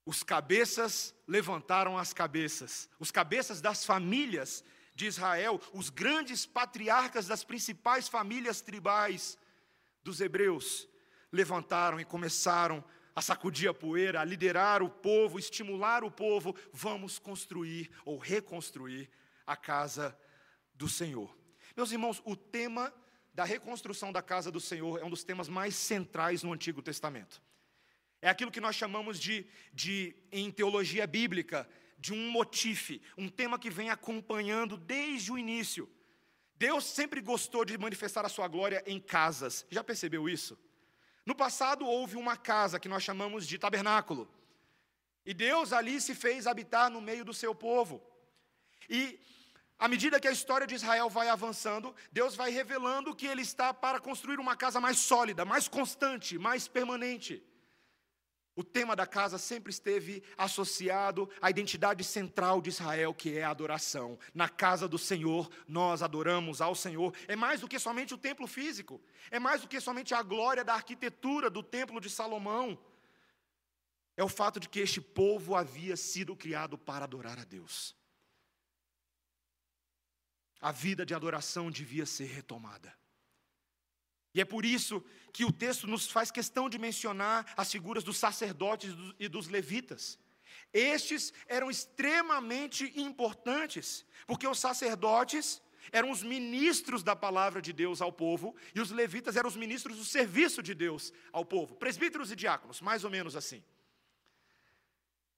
Os 0.05 0.21
cabeças 0.21 1.11
levantaram 1.27 1.97
as 1.97 2.13
cabeças, 2.13 2.87
os 2.99 3.09
cabeças 3.09 3.59
das 3.59 3.83
famílias 3.83 4.63
de 4.93 5.07
Israel, 5.07 5.59
os 5.73 5.89
grandes 5.89 6.45
patriarcas 6.45 7.25
das 7.25 7.43
principais 7.43 8.07
famílias 8.07 8.61
tribais 8.61 9.39
dos 10.03 10.21
hebreus, 10.21 10.87
levantaram 11.31 11.99
e 11.99 12.05
começaram 12.05 12.83
a 13.15 13.23
sacudir 13.23 13.67
a 13.67 13.73
poeira, 13.73 14.21
a 14.21 14.23
liderar 14.23 14.83
o 14.83 14.89
povo, 14.89 15.39
estimular 15.39 16.03
o 16.03 16.11
povo, 16.11 16.55
vamos 16.71 17.17
construir 17.17 17.89
ou 18.05 18.19
reconstruir 18.19 19.09
a 19.47 19.55
casa 19.55 20.15
do 20.75 20.87
Senhor. 20.87 21.35
Meus 21.75 21.91
irmãos, 21.91 22.21
o 22.23 22.35
tema 22.35 22.93
da 23.33 23.43
reconstrução 23.43 24.11
da 24.11 24.21
casa 24.21 24.51
do 24.51 24.59
Senhor 24.59 24.99
é 24.99 25.05
um 25.05 25.09
dos 25.09 25.23
temas 25.23 25.49
mais 25.49 25.75
centrais 25.75 26.43
no 26.43 26.53
Antigo 26.53 26.81
Testamento. 26.81 27.41
É 28.21 28.29
aquilo 28.29 28.51
que 28.51 28.61
nós 28.61 28.75
chamamos 28.75 29.19
de, 29.19 29.45
de 29.73 30.15
em 30.31 30.51
teologia 30.51 31.05
bíblica, 31.07 31.67
de 31.97 32.13
um 32.13 32.29
motife, 32.31 33.01
um 33.17 33.27
tema 33.27 33.57
que 33.57 33.69
vem 33.69 33.89
acompanhando 33.89 34.77
desde 34.77 35.31
o 35.31 35.37
início. 35.37 35.89
Deus 36.55 36.85
sempre 36.85 37.21
gostou 37.21 37.65
de 37.65 37.77
manifestar 37.77 38.25
a 38.25 38.29
sua 38.29 38.47
glória 38.47 38.83
em 38.85 38.99
casas. 38.99 39.65
Já 39.69 39.83
percebeu 39.83 40.29
isso? 40.29 40.57
No 41.25 41.35
passado 41.35 41.85
houve 41.85 42.15
uma 42.15 42.37
casa 42.37 42.79
que 42.79 42.87
nós 42.87 43.03
chamamos 43.03 43.47
de 43.47 43.57
tabernáculo. 43.57 44.29
E 45.25 45.33
Deus 45.33 45.73
ali 45.73 45.99
se 45.99 46.13
fez 46.13 46.45
habitar 46.45 46.89
no 46.89 47.01
meio 47.01 47.25
do 47.25 47.33
seu 47.33 47.55
povo. 47.55 48.01
E 48.89 49.19
à 49.83 49.87
medida 49.89 50.17
que 50.17 50.29
a 50.29 50.31
história 50.31 50.65
de 50.65 50.75
Israel 50.75 51.09
vai 51.09 51.27
avançando, 51.27 51.93
Deus 52.09 52.37
vai 52.37 52.49
revelando 52.49 53.13
que 53.13 53.27
ele 53.27 53.41
está 53.41 53.73
para 53.73 53.99
construir 53.99 54.39
uma 54.39 54.55
casa 54.55 54.79
mais 54.79 54.97
sólida, 54.97 55.43
mais 55.43 55.67
constante, 55.67 56.37
mais 56.37 56.69
permanente. 56.69 57.43
O 58.55 58.63
tema 58.63 58.95
da 58.95 59.05
casa 59.05 59.37
sempre 59.37 59.71
esteve 59.71 60.23
associado 60.37 61.29
à 61.41 61.49
identidade 61.49 62.01
central 62.01 62.61
de 62.61 62.69
Israel, 62.69 63.13
que 63.13 63.37
é 63.37 63.43
a 63.43 63.49
adoração. 63.49 64.17
Na 64.33 64.47
casa 64.47 64.87
do 64.87 64.97
Senhor, 64.97 65.51
nós 65.67 66.01
adoramos 66.01 66.61
ao 66.61 66.75
Senhor. 66.75 67.13
É 67.27 67.35
mais 67.35 67.59
do 67.59 67.67
que 67.67 67.77
somente 67.77 68.13
o 68.13 68.17
templo 68.17 68.47
físico, 68.47 69.01
é 69.29 69.37
mais 69.37 69.63
do 69.63 69.67
que 69.67 69.81
somente 69.81 70.13
a 70.13 70.23
glória 70.23 70.63
da 70.63 70.75
arquitetura 70.75 71.49
do 71.49 71.61
templo 71.61 71.99
de 71.99 72.09
Salomão. 72.09 72.79
É 74.15 74.23
o 74.23 74.29
fato 74.29 74.61
de 74.61 74.69
que 74.69 74.79
este 74.79 75.01
povo 75.01 75.57
havia 75.57 75.97
sido 75.97 76.37
criado 76.37 76.77
para 76.77 77.03
adorar 77.03 77.37
a 77.37 77.43
Deus 77.43 78.01
a 80.63 80.71
vida 80.71 81.05
de 81.05 81.13
adoração 81.13 81.69
devia 81.69 82.05
ser 82.05 82.23
retomada. 82.23 82.95
E 84.33 84.39
é 84.39 84.45
por 84.45 84.63
isso 84.63 85.03
que 85.33 85.43
o 85.43 85.51
texto 85.51 85.85
nos 85.85 86.09
faz 86.09 86.31
questão 86.31 86.69
de 86.69 86.79
mencionar 86.79 87.53
as 87.57 87.69
figuras 87.69 88.01
dos 88.01 88.17
sacerdotes 88.17 88.91
e 89.19 89.27
dos 89.27 89.49
levitas. 89.49 90.17
Estes 90.71 91.33
eram 91.47 91.69
extremamente 91.69 92.93
importantes, 92.95 94.05
porque 94.25 94.47
os 94.47 94.57
sacerdotes 94.57 95.61
eram 95.91 96.09
os 96.09 96.23
ministros 96.23 97.03
da 97.03 97.13
palavra 97.13 97.61
de 97.61 97.73
Deus 97.73 98.01
ao 98.01 98.13
povo, 98.13 98.55
e 98.73 98.79
os 98.79 98.89
levitas 98.89 99.35
eram 99.35 99.49
os 99.49 99.57
ministros 99.57 99.97
do 99.97 100.05
serviço 100.05 100.63
de 100.63 100.73
Deus 100.73 101.11
ao 101.33 101.43
povo, 101.43 101.75
presbíteros 101.75 102.31
e 102.31 102.37
diáconos, 102.37 102.79
mais 102.79 103.03
ou 103.03 103.09
menos 103.09 103.35
assim. 103.35 103.61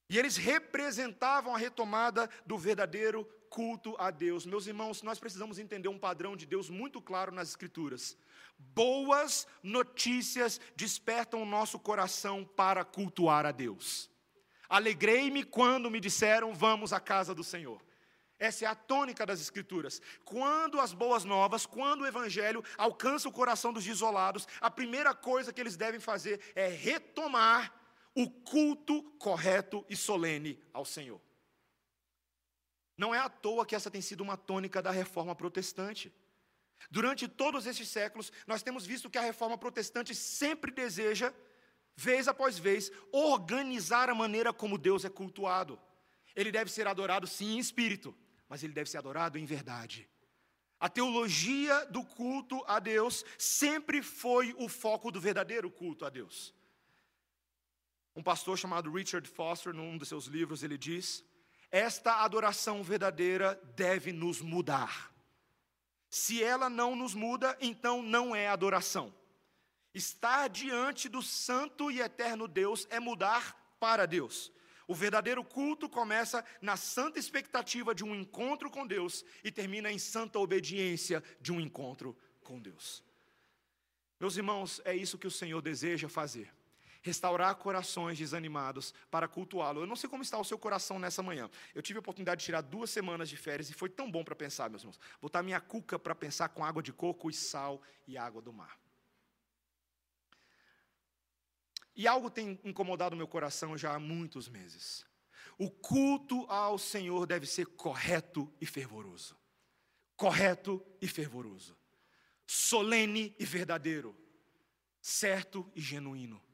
E 0.08 0.16
eles 0.16 0.36
representavam 0.36 1.52
a 1.52 1.58
retomada 1.58 2.30
do 2.46 2.56
verdadeiro 2.56 3.28
culto 3.56 3.96
a 3.98 4.10
Deus. 4.10 4.44
Meus 4.44 4.66
irmãos, 4.66 5.02
nós 5.02 5.18
precisamos 5.18 5.58
entender 5.58 5.88
um 5.88 5.98
padrão 5.98 6.36
de 6.36 6.44
Deus 6.44 6.68
muito 6.68 7.00
claro 7.00 7.32
nas 7.32 7.48
Escrituras. 7.48 8.14
Boas 8.58 9.46
notícias 9.62 10.60
despertam 10.76 11.40
o 11.40 11.46
nosso 11.46 11.78
coração 11.78 12.44
para 12.44 12.84
cultuar 12.84 13.46
a 13.46 13.52
Deus. 13.52 14.10
Alegrei-me 14.68 15.42
quando 15.42 15.90
me 15.90 16.00
disseram, 16.00 16.52
vamos 16.52 16.92
à 16.92 17.00
casa 17.00 17.34
do 17.34 17.42
Senhor. 17.42 17.82
Essa 18.38 18.66
é 18.66 18.68
a 18.68 18.74
tônica 18.74 19.24
das 19.24 19.40
Escrituras. 19.40 20.02
Quando 20.22 20.78
as 20.78 20.92
boas 20.92 21.24
novas, 21.24 21.64
quando 21.64 22.02
o 22.02 22.06
Evangelho 22.06 22.62
alcança 22.76 23.26
o 23.26 23.32
coração 23.32 23.72
dos 23.72 23.86
isolados, 23.86 24.46
a 24.60 24.70
primeira 24.70 25.14
coisa 25.14 25.50
que 25.50 25.62
eles 25.62 25.78
devem 25.78 25.98
fazer 25.98 26.42
é 26.54 26.68
retomar 26.68 27.72
o 28.14 28.28
culto 28.28 29.02
correto 29.18 29.82
e 29.88 29.96
solene 29.96 30.62
ao 30.74 30.84
Senhor. 30.84 31.25
Não 32.96 33.14
é 33.14 33.18
à 33.18 33.28
toa 33.28 33.66
que 33.66 33.74
essa 33.74 33.90
tem 33.90 34.00
sido 34.00 34.22
uma 34.22 34.36
tônica 34.36 34.80
da 34.80 34.90
reforma 34.90 35.34
protestante. 35.34 36.12
Durante 36.90 37.28
todos 37.28 37.66
esses 37.66 37.88
séculos, 37.88 38.32
nós 38.46 38.62
temos 38.62 38.86
visto 38.86 39.10
que 39.10 39.18
a 39.18 39.22
reforma 39.22 39.58
protestante 39.58 40.14
sempre 40.14 40.70
deseja, 40.70 41.32
vez 41.94 42.28
após 42.28 42.58
vez, 42.58 42.90
organizar 43.12 44.08
a 44.08 44.14
maneira 44.14 44.52
como 44.52 44.78
Deus 44.78 45.04
é 45.04 45.10
cultuado. 45.10 45.78
Ele 46.34 46.52
deve 46.52 46.70
ser 46.70 46.86
adorado, 46.86 47.26
sim, 47.26 47.56
em 47.56 47.58
espírito, 47.58 48.14
mas 48.48 48.62
ele 48.62 48.72
deve 48.72 48.90
ser 48.90 48.98
adorado 48.98 49.38
em 49.38 49.44
verdade. 49.44 50.08
A 50.78 50.88
teologia 50.88 51.86
do 51.86 52.04
culto 52.04 52.62
a 52.66 52.78
Deus 52.78 53.24
sempre 53.38 54.02
foi 54.02 54.54
o 54.58 54.68
foco 54.68 55.10
do 55.10 55.20
verdadeiro 55.20 55.70
culto 55.70 56.04
a 56.04 56.10
Deus. 56.10 56.54
Um 58.14 58.22
pastor 58.22 58.58
chamado 58.58 58.92
Richard 58.92 59.26
Foster, 59.28 59.72
num 59.72 59.96
dos 59.96 60.08
seus 60.08 60.26
livros, 60.26 60.62
ele 60.62 60.76
diz 60.78 61.24
esta 61.70 62.22
adoração 62.22 62.82
verdadeira 62.82 63.60
deve 63.74 64.12
nos 64.12 64.40
mudar. 64.40 65.12
Se 66.08 66.42
ela 66.42 66.70
não 66.70 66.94
nos 66.94 67.14
muda, 67.14 67.56
então 67.60 68.02
não 68.02 68.34
é 68.34 68.48
adoração. 68.48 69.14
Estar 69.92 70.48
diante 70.48 71.08
do 71.08 71.22
santo 71.22 71.90
e 71.90 72.00
eterno 72.00 72.46
Deus 72.46 72.86
é 72.90 73.00
mudar 73.00 73.76
para 73.80 74.06
Deus. 74.06 74.52
O 74.88 74.94
verdadeiro 74.94 75.42
culto 75.42 75.88
começa 75.88 76.44
na 76.62 76.76
santa 76.76 77.18
expectativa 77.18 77.94
de 77.94 78.04
um 78.04 78.14
encontro 78.14 78.70
com 78.70 78.86
Deus 78.86 79.24
e 79.42 79.50
termina 79.50 79.90
em 79.90 79.98
santa 79.98 80.38
obediência 80.38 81.22
de 81.40 81.52
um 81.52 81.60
encontro 81.60 82.16
com 82.42 82.60
Deus. 82.60 83.02
Meus 84.20 84.36
irmãos, 84.36 84.80
é 84.84 84.94
isso 84.94 85.18
que 85.18 85.26
o 85.26 85.30
Senhor 85.30 85.60
deseja 85.60 86.08
fazer 86.08 86.54
restaurar 87.06 87.54
corações 87.54 88.18
desanimados 88.18 88.92
para 89.08 89.28
cultuá-lo. 89.28 89.80
Eu 89.80 89.86
não 89.86 89.94
sei 89.94 90.10
como 90.10 90.24
está 90.24 90.36
o 90.38 90.44
seu 90.44 90.58
coração 90.58 90.98
nessa 90.98 91.22
manhã. 91.22 91.48
Eu 91.72 91.80
tive 91.80 91.98
a 91.98 92.00
oportunidade 92.00 92.40
de 92.40 92.46
tirar 92.46 92.62
duas 92.62 92.90
semanas 92.90 93.28
de 93.28 93.36
férias 93.36 93.70
e 93.70 93.72
foi 93.72 93.88
tão 93.88 94.10
bom 94.10 94.24
para 94.24 94.34
pensar, 94.34 94.68
meus 94.68 94.82
irmãos. 94.82 94.98
Botar 95.20 95.40
minha 95.40 95.60
cuca 95.60 96.00
para 96.00 96.16
pensar 96.16 96.48
com 96.48 96.64
água 96.64 96.82
de 96.82 96.92
coco 96.92 97.30
e 97.30 97.32
sal 97.32 97.80
e 98.08 98.18
água 98.18 98.42
do 98.42 98.52
mar. 98.52 98.76
E 101.94 102.08
algo 102.08 102.28
tem 102.28 102.60
incomodado 102.64 103.14
meu 103.14 103.28
coração 103.28 103.78
já 103.78 103.94
há 103.94 104.00
muitos 104.00 104.48
meses. 104.48 105.06
O 105.56 105.70
culto 105.70 106.44
ao 106.48 106.76
Senhor 106.76 107.24
deve 107.24 107.46
ser 107.46 107.66
correto 107.66 108.52
e 108.60 108.66
fervoroso. 108.66 109.38
Correto 110.16 110.84
e 111.00 111.06
fervoroso. 111.06 111.78
Solene 112.44 113.32
e 113.38 113.44
verdadeiro. 113.44 114.14
Certo 115.00 115.70
e 115.72 115.80
genuíno. 115.80 116.45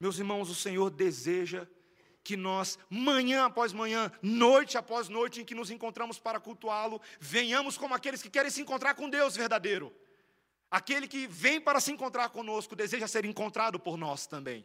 Meus 0.00 0.18
irmãos, 0.18 0.48
o 0.48 0.54
Senhor 0.54 0.90
deseja 0.90 1.66
que 2.22 2.36
nós, 2.36 2.78
manhã 2.90 3.46
após 3.46 3.72
manhã, 3.72 4.12
noite 4.22 4.76
após 4.76 5.08
noite, 5.08 5.40
em 5.40 5.44
que 5.44 5.54
nos 5.54 5.70
encontramos 5.70 6.18
para 6.18 6.38
cultuá-lo, 6.38 7.00
venhamos 7.18 7.78
como 7.78 7.94
aqueles 7.94 8.22
que 8.22 8.30
querem 8.30 8.50
se 8.50 8.60
encontrar 8.60 8.94
com 8.94 9.08
Deus 9.08 9.34
verdadeiro. 9.34 9.94
Aquele 10.70 11.08
que 11.08 11.26
vem 11.26 11.60
para 11.60 11.80
se 11.80 11.90
encontrar 11.90 12.28
conosco, 12.28 12.76
deseja 12.76 13.08
ser 13.08 13.24
encontrado 13.24 13.80
por 13.80 13.96
nós 13.96 14.26
também. 14.26 14.64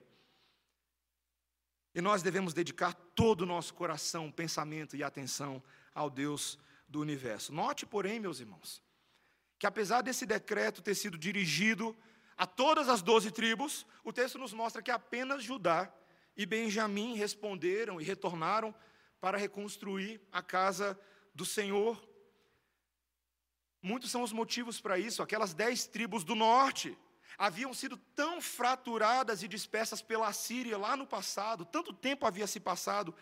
E 1.96 2.02
nós 2.02 2.22
devemos 2.22 2.54
dedicar 2.54 2.94
todo 3.16 3.42
o 3.42 3.46
nosso 3.46 3.74
coração, 3.74 4.32
pensamento 4.32 4.96
e 4.96 5.04
atenção 5.04 5.64
ao 5.96 6.10
Deus 6.10 6.60
do 6.88 7.00
universo. 7.00 7.54
Note, 7.54 7.86
porém, 7.86 8.20
meus 8.20 8.40
irmãos, 8.40 8.84
que 9.58 9.66
apesar 9.66 10.02
desse 10.02 10.26
decreto 10.26 10.82
ter 10.82 10.96
sido 10.96 11.18
dirigido 11.18 11.96
a 12.38 12.46
todas 12.46 12.90
as 12.90 13.02
doze 13.02 13.32
tribos, 13.32 13.86
o 14.04 14.12
texto 14.12 14.38
nos 14.38 14.54
mostra 14.54 14.82
que 14.82 14.92
apenas 14.92 15.44
Judá 15.44 15.92
e 16.36 16.46
Benjamim 16.46 17.16
responderam 17.16 18.02
e 18.02 18.04
retornaram 18.04 18.74
para 19.20 19.38
reconstruir 19.38 20.22
a 20.32 20.42
casa 20.42 21.00
do 21.34 21.46
Senhor. 21.46 22.02
Muitos 23.82 24.12
são 24.12 24.24
os 24.24 24.32
motivos 24.32 24.82
para 24.82 24.98
isso. 24.98 25.22
Aquelas 25.22 25.54
dez 25.54 25.86
tribos 25.86 26.24
do 26.24 26.36
norte 26.36 26.98
haviam 27.38 27.74
sido 27.74 27.98
tão 28.16 28.42
fraturadas 28.42 29.44
e 29.44 29.48
dispersas 29.48 30.02
pela 30.02 30.32
Síria 30.34 30.78
lá 30.78 30.96
no 30.96 31.08
passado, 31.08 31.66
tanto 31.66 31.94
tempo 31.94 32.26
havia 32.26 32.48
se 32.48 32.60
passado, 32.60 33.14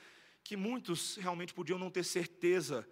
que 0.43 0.57
muitos 0.57 1.17
realmente 1.17 1.53
podiam 1.53 1.79
não 1.79 1.89
ter 1.89 2.03
certeza 2.03 2.87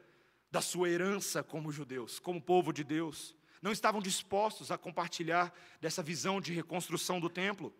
da 0.52 0.62
sua 0.62 0.90
herança 0.90 1.44
como 1.44 1.72
judeus, 1.72 2.20
como 2.20 2.42
povo 2.42 2.72
de 2.72 2.84
Deus 2.84 3.36
não 3.62 3.72
estavam 3.72 4.02
dispostos 4.02 4.72
a 4.72 4.78
compartilhar 4.78 5.54
dessa 5.82 6.02
visão 6.02 6.40
de 6.40 6.54
reconstrução 6.54 7.20
do 7.20 7.30
templo. 7.30 7.74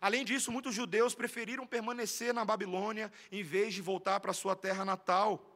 Além 0.00 0.24
disso, 0.24 0.52
muitos 0.52 0.74
judeus 0.74 1.14
preferiram 1.14 1.66
permanecer 1.66 2.34
na 2.34 2.44
Babilônia 2.44 3.10
em 3.32 3.42
vez 3.42 3.72
de 3.72 3.80
voltar 3.80 4.20
para 4.20 4.32
sua 4.32 4.54
terra 4.54 4.84
natal. 4.84 5.50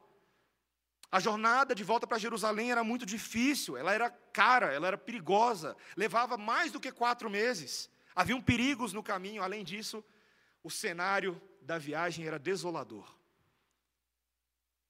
A 1.11 1.19
jornada 1.19 1.75
de 1.75 1.83
volta 1.83 2.07
para 2.07 2.17
Jerusalém 2.17 2.71
era 2.71 2.83
muito 2.83 3.05
difícil, 3.05 3.77
ela 3.77 3.93
era 3.93 4.09
cara, 4.09 4.73
ela 4.73 4.87
era 4.87 4.97
perigosa, 4.97 5.75
levava 5.95 6.37
mais 6.37 6.71
do 6.71 6.79
que 6.79 6.91
quatro 6.91 7.29
meses. 7.29 7.89
Haviam 8.15 8.41
perigos 8.41 8.91
no 8.91 9.03
caminho, 9.03 9.43
além 9.43 9.63
disso, 9.63 10.03
o 10.63 10.69
cenário 10.69 11.41
da 11.61 11.77
viagem 11.77 12.25
era 12.25 12.39
desolador. 12.39 13.15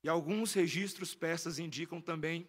E 0.04 0.10
alguns 0.10 0.54
registros 0.54 1.14
persas 1.14 1.60
indicam 1.60 2.00
também 2.00 2.48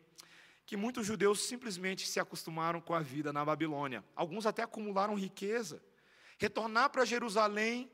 que 0.70 0.76
muitos 0.76 1.04
judeus 1.04 1.40
simplesmente 1.40 2.06
se 2.06 2.20
acostumaram 2.20 2.80
com 2.80 2.94
a 2.94 3.00
vida 3.00 3.32
na 3.32 3.44
Babilônia. 3.44 4.04
Alguns 4.14 4.46
até 4.46 4.62
acumularam 4.62 5.16
riqueza. 5.16 5.82
Retornar 6.38 6.90
para 6.90 7.04
Jerusalém 7.04 7.90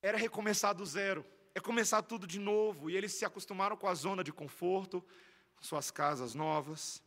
era 0.00 0.16
recomeçar 0.16 0.72
do 0.72 0.86
zero, 0.86 1.26
é 1.52 1.58
começar 1.58 2.00
tudo 2.02 2.28
de 2.28 2.38
novo. 2.38 2.88
E 2.88 2.96
eles 2.96 3.12
se 3.14 3.24
acostumaram 3.24 3.76
com 3.76 3.88
a 3.88 3.94
zona 3.94 4.22
de 4.22 4.32
conforto, 4.32 5.04
suas 5.60 5.90
casas 5.90 6.32
novas, 6.32 7.02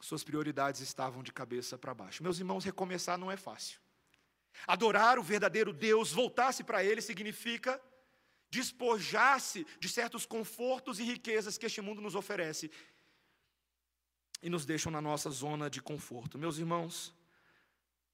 suas 0.00 0.22
prioridades 0.22 0.80
estavam 0.80 1.20
de 1.20 1.32
cabeça 1.32 1.76
para 1.76 1.92
baixo. 1.92 2.22
Meus 2.22 2.38
irmãos, 2.38 2.64
recomeçar 2.64 3.18
não 3.18 3.28
é 3.28 3.36
fácil. 3.36 3.80
Adorar 4.68 5.18
o 5.18 5.22
verdadeiro 5.24 5.72
Deus, 5.72 6.12
voltar-se 6.12 6.62
para 6.62 6.84
Ele, 6.84 7.02
significa 7.02 7.82
despojar-se 8.50 9.66
de 9.78 9.88
certos 9.88 10.26
confortos 10.26 11.00
e 11.00 11.02
riquezas 11.04 11.58
que 11.58 11.66
este 11.66 11.80
mundo 11.80 12.00
nos 12.00 12.14
oferece 12.14 12.70
e 14.42 14.48
nos 14.48 14.64
deixam 14.64 14.90
na 14.90 15.00
nossa 15.00 15.30
zona 15.30 15.68
de 15.68 15.80
conforto. 15.82 16.38
Meus 16.38 16.58
irmãos, 16.58 17.14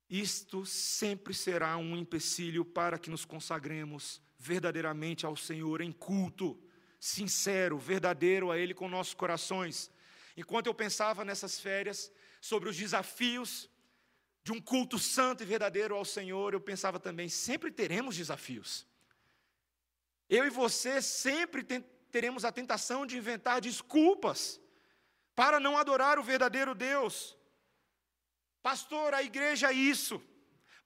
isto 0.09 0.65
sempre 0.65 1.35
será 1.35 1.77
um 1.77 1.97
empecilho 1.97 2.65
para 2.65 2.99
que 2.99 3.11
nos 3.11 3.25
consagremos 3.25 4.21
verdadeiramente 4.39 5.25
ao 5.27 5.37
Senhor 5.37 5.81
em 5.81 5.93
culto, 5.93 6.61
sincero, 7.01 7.79
verdadeiro 7.79 8.51
a 8.51 8.59
Ele 8.59 8.75
com 8.75 8.89
nossos 8.89 9.15
corações. 9.15 9.91
Enquanto 10.37 10.67
eu 10.67 10.75
pensava 10.75 11.25
nessas 11.25 11.59
férias 11.59 12.12
sobre 12.41 12.69
os 12.69 12.77
desafios 12.77 13.69
de 14.45 14.53
um 14.53 14.61
culto 14.61 14.99
santo 14.99 15.43
e 15.43 15.47
verdadeiro 15.47 15.97
ao 15.97 16.05
Senhor, 16.05 16.53
eu 16.53 16.61
pensava 16.61 17.01
também, 17.01 17.29
sempre 17.29 17.71
teremos 17.71 18.17
desafios. 18.17 18.87
Eu 20.29 20.47
e 20.47 20.51
você 20.51 21.03
sempre 21.03 21.65
teremos 22.11 22.45
a 22.45 22.53
tentação 22.53 23.05
de 23.07 23.17
inventar 23.17 23.61
desculpas 23.61 24.61
para 25.37 25.61
não 25.61 25.77
adorar 25.77 26.18
o 26.18 26.22
verdadeiro 26.22 26.75
Deus. 26.75 27.37
Pastor, 28.62 29.14
a 29.14 29.22
igreja 29.22 29.70
é 29.70 29.75
isso. 29.75 30.20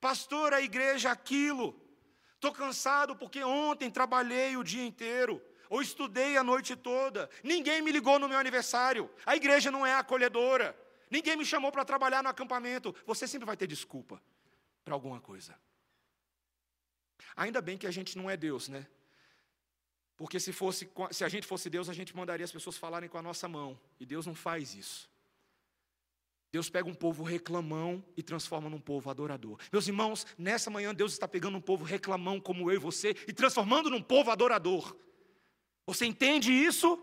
Pastor, 0.01 0.53
a 0.53 0.61
igreja 0.61 1.09
é 1.09 1.13
aquilo. 1.13 1.81
Estou 2.35 2.53
cansado 2.53 3.15
porque 3.15 3.43
ontem 3.45 3.91
trabalhei 3.91 4.57
o 4.57 4.65
dia 4.65 4.85
inteiro, 4.85 5.41
ou 5.69 5.81
estudei 5.81 6.37
a 6.37 6.43
noite 6.43 6.75
toda. 6.75 7.31
Ninguém 7.45 7.81
me 7.81 7.93
ligou 7.93 8.19
no 8.19 8.29
meu 8.29 8.39
aniversário. 8.39 9.09
A 9.25 9.37
igreja 9.37 9.71
não 9.71 9.87
é 9.87 9.95
acolhedora. 9.95 10.77
Ninguém 11.11 11.37
me 11.37 11.45
chamou 11.45 11.71
para 11.71 11.85
trabalhar 11.85 12.23
no 12.23 12.29
acampamento. 12.29 12.95
Você 13.07 13.29
sempre 13.29 13.47
vai 13.47 13.57
ter 13.57 13.67
desculpa 13.67 14.21
para 14.85 14.95
alguma 14.95 15.21
coisa. 15.21 15.57
Ainda 17.37 17.61
bem 17.61 17.79
que 17.79 17.87
a 17.87 17.91
gente 17.91 18.19
não 18.19 18.29
é 18.29 18.37
Deus, 18.37 18.69
né? 18.69 18.87
Porque 20.21 20.39
se, 20.39 20.53
fosse, 20.53 20.87
se 21.13 21.25
a 21.25 21.31
gente 21.31 21.47
fosse 21.47 21.71
Deus, 21.71 21.89
a 21.89 21.95
gente 21.95 22.15
mandaria 22.15 22.45
as 22.45 22.53
pessoas 22.53 22.77
falarem 22.77 23.09
com 23.09 23.17
a 23.17 23.23
nossa 23.23 23.49
mão. 23.49 23.81
E 23.99 24.05
Deus 24.05 24.27
não 24.27 24.35
faz 24.35 24.75
isso. 24.75 25.09
Deus 26.53 26.69
pega 26.69 26.87
um 26.87 26.95
povo 26.95 27.25
reclamão 27.25 28.05
e 28.15 28.23
transforma 28.23 28.69
num 28.69 28.79
povo 28.79 29.09
adorador. 29.09 29.59
Meus 29.73 29.89
irmãos, 29.89 30.27
nessa 30.37 30.69
manhã 30.69 30.95
Deus 30.95 31.15
está 31.15 31.27
pegando 31.27 31.57
um 31.57 31.61
povo 31.61 31.87
reclamão 31.87 32.39
como 32.39 32.71
eu 32.71 32.77
e 32.77 32.79
você 32.79 33.17
e 33.27 33.33
transformando 33.33 33.89
num 33.89 34.03
povo 34.03 34.31
adorador. 34.31 34.95
Você 35.87 36.05
entende 36.05 36.53
isso? 36.53 37.03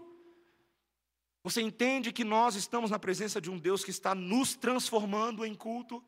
Você 1.42 1.60
entende 1.60 2.14
que 2.14 2.24
nós 2.24 2.54
estamos 2.54 2.92
na 2.92 3.00
presença 3.00 3.42
de 3.42 3.50
um 3.50 3.58
Deus 3.58 3.84
que 3.84 3.90
está 3.90 4.14
nos 4.14 4.56
transformando 4.56 5.44
em 5.44 5.56
culto? 5.56 6.06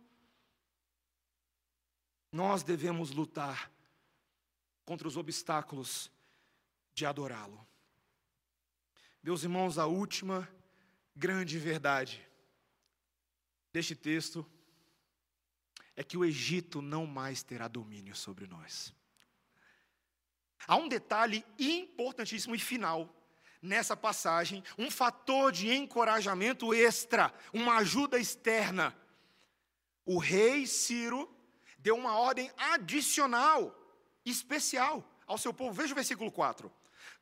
Nós 2.31 2.61
devemos 2.61 3.09
lutar 3.09 3.71
contra 4.85 5.07
os 5.07 5.17
obstáculos 5.17 6.11
de 6.93 7.05
adorá-lo. 7.05 7.65
Meus 9.21 9.43
irmãos, 9.43 9.77
a 9.77 9.85
última 9.85 10.49
grande 11.15 11.57
verdade 11.59 12.25
deste 13.73 13.95
texto 13.95 14.45
é 15.95 16.03
que 16.03 16.17
o 16.17 16.23
Egito 16.23 16.81
não 16.81 17.05
mais 17.05 17.43
terá 17.43 17.67
domínio 17.67 18.15
sobre 18.15 18.47
nós. 18.47 18.93
Há 20.65 20.77
um 20.77 20.87
detalhe 20.87 21.45
importantíssimo 21.57 22.55
e 22.55 22.59
final 22.59 23.13
nessa 23.61 23.97
passagem, 23.97 24.63
um 24.77 24.89
fator 24.89 25.51
de 25.51 25.69
encorajamento 25.73 26.73
extra, 26.73 27.33
uma 27.53 27.77
ajuda 27.77 28.17
externa. 28.17 28.95
O 30.05 30.17
rei 30.17 30.65
Ciro 30.65 31.29
deu 31.77 31.97
uma 31.97 32.17
ordem 32.17 32.49
adicional, 32.57 33.75
especial 34.25 35.03
ao 35.27 35.37
seu 35.37 35.53
povo. 35.53 35.73
Veja 35.73 35.91
o 35.91 35.95
versículo 35.95 36.31
4 36.31 36.78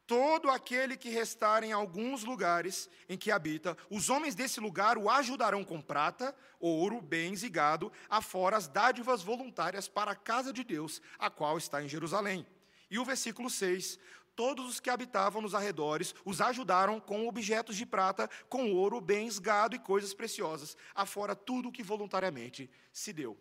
todo 0.07 0.49
aquele 0.49 0.95
que 0.95 1.09
restar 1.09 1.65
em 1.65 1.73
alguns 1.73 2.23
lugares 2.23 2.89
em 3.09 3.17
que 3.17 3.29
habita, 3.29 3.77
os 3.89 4.09
homens 4.09 4.33
desse 4.33 4.59
lugar 4.61 4.97
o 4.97 5.09
ajudarão 5.09 5.65
com 5.65 5.81
prata, 5.81 6.33
ouro, 6.59 7.01
bens 7.01 7.43
e 7.43 7.49
gado, 7.49 7.91
afora 8.09 8.55
as 8.55 8.69
dádivas 8.69 9.21
voluntárias 9.21 9.89
para 9.89 10.11
a 10.11 10.15
casa 10.15 10.53
de 10.53 10.63
Deus, 10.63 11.01
a 11.19 11.29
qual 11.29 11.57
está 11.57 11.83
em 11.83 11.89
Jerusalém. 11.89 12.47
E 12.89 12.97
o 12.97 13.03
versículo 13.03 13.49
6: 13.49 13.99
Todos 14.33 14.69
os 14.69 14.79
que 14.79 14.89
habitavam 14.89 15.41
nos 15.41 15.53
arredores 15.53 16.15
os 16.23 16.39
ajudaram 16.39 17.01
com 17.01 17.27
objetos 17.27 17.75
de 17.75 17.85
prata, 17.85 18.29
com 18.47 18.71
ouro, 18.71 19.01
bens, 19.01 19.37
gado 19.39 19.75
e 19.75 19.79
coisas 19.79 20.13
preciosas, 20.13 20.77
afora 20.95 21.35
tudo 21.35 21.67
o 21.67 21.71
que 21.71 21.83
voluntariamente 21.83 22.71
se 22.93 23.11
deu. 23.11 23.37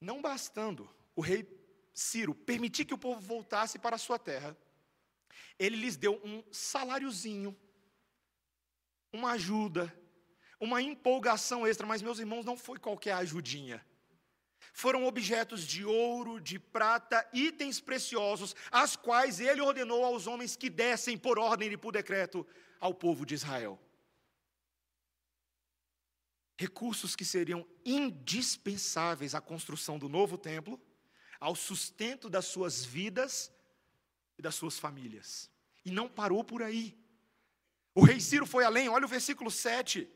Não 0.00 0.20
bastando 0.20 0.90
o 1.14 1.20
rei 1.20 1.46
Ciro 1.92 2.34
permitir 2.34 2.84
que 2.84 2.94
o 2.94 2.98
povo 2.98 3.20
voltasse 3.20 3.78
para 3.78 3.96
a 3.96 3.98
sua 3.98 4.18
terra, 4.18 4.56
ele 5.58 5.76
lhes 5.76 5.96
deu 5.96 6.20
um 6.24 6.42
saláriozinho, 6.50 7.56
uma 9.12 9.32
ajuda, 9.32 9.94
uma 10.58 10.80
empolgação 10.82 11.66
extra, 11.66 11.86
mas 11.86 12.02
meus 12.02 12.18
irmãos, 12.18 12.44
não 12.44 12.56
foi 12.56 12.78
qualquer 12.78 13.12
ajudinha. 13.12 13.84
Foram 14.72 15.06
objetos 15.06 15.66
de 15.66 15.84
ouro, 15.84 16.40
de 16.40 16.58
prata, 16.58 17.28
itens 17.32 17.80
preciosos, 17.80 18.54
as 18.70 18.94
quais 18.94 19.40
ele 19.40 19.60
ordenou 19.60 20.04
aos 20.04 20.26
homens 20.26 20.56
que 20.56 20.70
dessem 20.70 21.16
por 21.16 21.38
ordem 21.38 21.72
e 21.72 21.76
por 21.76 21.92
decreto 21.92 22.46
ao 22.78 22.94
povo 22.94 23.24
de 23.26 23.34
Israel. 23.34 23.80
Recursos 26.58 27.16
que 27.16 27.24
seriam 27.24 27.66
indispensáveis 27.84 29.34
à 29.34 29.40
construção 29.40 29.98
do 29.98 30.08
novo 30.08 30.36
templo, 30.36 30.80
ao 31.40 31.56
sustento 31.56 32.28
das 32.28 32.44
suas 32.44 32.84
vidas 32.84 33.50
e 34.40 34.42
das 34.42 34.54
suas 34.54 34.78
famílias. 34.78 35.50
E 35.84 35.90
não 35.90 36.08
parou 36.08 36.42
por 36.42 36.62
aí. 36.62 36.98
O 37.94 38.02
rei 38.02 38.18
Ciro 38.20 38.46
foi 38.46 38.64
além, 38.64 38.88
olha 38.88 39.04
o 39.04 39.08
versículo 39.08 39.50
7. 39.50 40.08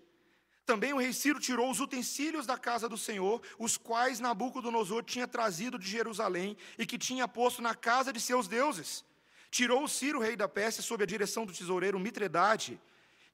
Também 0.64 0.94
o 0.94 0.96
rei 0.96 1.12
Ciro 1.12 1.38
tirou 1.38 1.70
os 1.70 1.78
utensílios 1.78 2.46
da 2.46 2.56
casa 2.56 2.88
do 2.88 2.96
Senhor, 2.96 3.42
os 3.58 3.76
quais 3.76 4.20
Nabucodonosor 4.20 5.04
tinha 5.04 5.28
trazido 5.28 5.78
de 5.78 5.87
Jerusalém 5.87 6.56
e 6.78 6.87
que 6.87 6.96
tinha 6.96 7.28
posto 7.28 7.60
na 7.60 7.74
casa 7.74 8.12
de 8.12 8.20
seus 8.20 8.48
deuses. 8.48 9.04
Tirou 9.50 9.84
o 9.84 9.88
Ciro, 9.88 10.20
rei 10.20 10.37
da 10.37 10.48
Pérsia, 10.48 10.82
sob 10.82 11.04
a 11.04 11.06
direção 11.06 11.44
do 11.44 11.52
tesoureiro 11.52 12.00
Mitredate, 12.00 12.80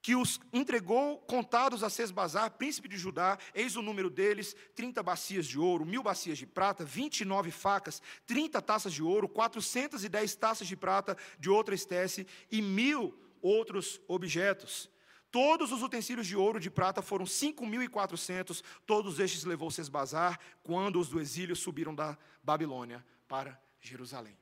que 0.03 0.17
os 0.17 0.41
entregou 0.53 1.19
contados 1.19 1.83
a 1.83 1.91
Sesbazar, 1.91 2.53
príncipe 2.53 2.89
de 2.89 2.97
Judá, 2.97 3.39
eis 3.55 3.77
o 3.77 3.83
número 3.83 4.09
deles, 4.09 4.57
30 4.75 5.03
bacias 5.03 5.47
de 5.47 5.59
ouro, 5.59 5.85
mil 5.85 6.03
bacias 6.03 6.39
de 6.39 6.47
prata, 6.47 6.85
29 6.85 7.51
facas, 7.51 8.03
30 8.27 8.63
taças 8.63 8.93
de 8.93 9.03
ouro, 9.03 9.29
410 9.29 10.35
taças 10.37 10.67
de 10.67 10.77
prata 10.77 11.17
de 11.39 11.51
outra 11.51 11.75
espécie 11.75 12.27
e 12.51 12.63
mil 12.63 13.19
outros 13.43 14.01
objetos. 14.09 14.91
Todos 15.31 15.71
os 15.71 15.83
utensílios 15.83 16.27
de 16.27 16.37
ouro 16.37 16.59
e 16.59 16.61
de 16.61 16.71
prata 16.71 17.01
foram 17.01 17.25
5.400, 17.25 18.63
todos 18.85 19.21
estes 19.21 19.45
levou 19.45 19.71
Sesbazar, 19.71 20.41
quando 20.63 20.99
os 20.99 21.09
do 21.09 21.21
exílio 21.21 21.55
subiram 21.55 21.95
da 21.95 22.19
Babilônia 22.43 23.05
para 23.29 23.61
Jerusalém. 23.81 24.37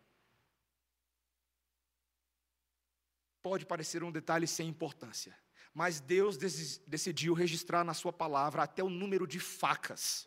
Pode 3.43 3.67
parecer 3.67 4.03
um 4.03 4.11
detalhe 4.11 4.47
sem 4.47 4.69
importância, 4.69 5.37
mas 5.79 6.01
Deus 6.01 6.37
decidiu 6.89 7.35
registrar 7.35 7.85
na 7.85 7.95
Sua 7.95 8.13
palavra 8.13 8.65
até 8.65 8.83
o 8.83 8.91
número 8.91 9.29
de 9.29 9.39
facas. 9.39 10.27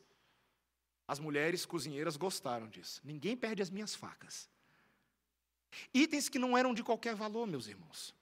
As 1.06 1.20
mulheres 1.20 1.66
cozinheiras 1.66 2.16
gostaram 2.16 2.70
disso. 2.70 3.02
Ninguém 3.04 3.36
perde 3.36 3.62
as 3.62 3.70
minhas 3.70 3.94
facas. 3.94 4.50
Itens 5.94 6.30
que 6.30 6.40
não 6.40 6.58
eram 6.58 6.74
de 6.74 6.82
qualquer 6.82 7.16
valor, 7.16 7.46
meus 7.48 7.68
irmãos. 7.68 8.16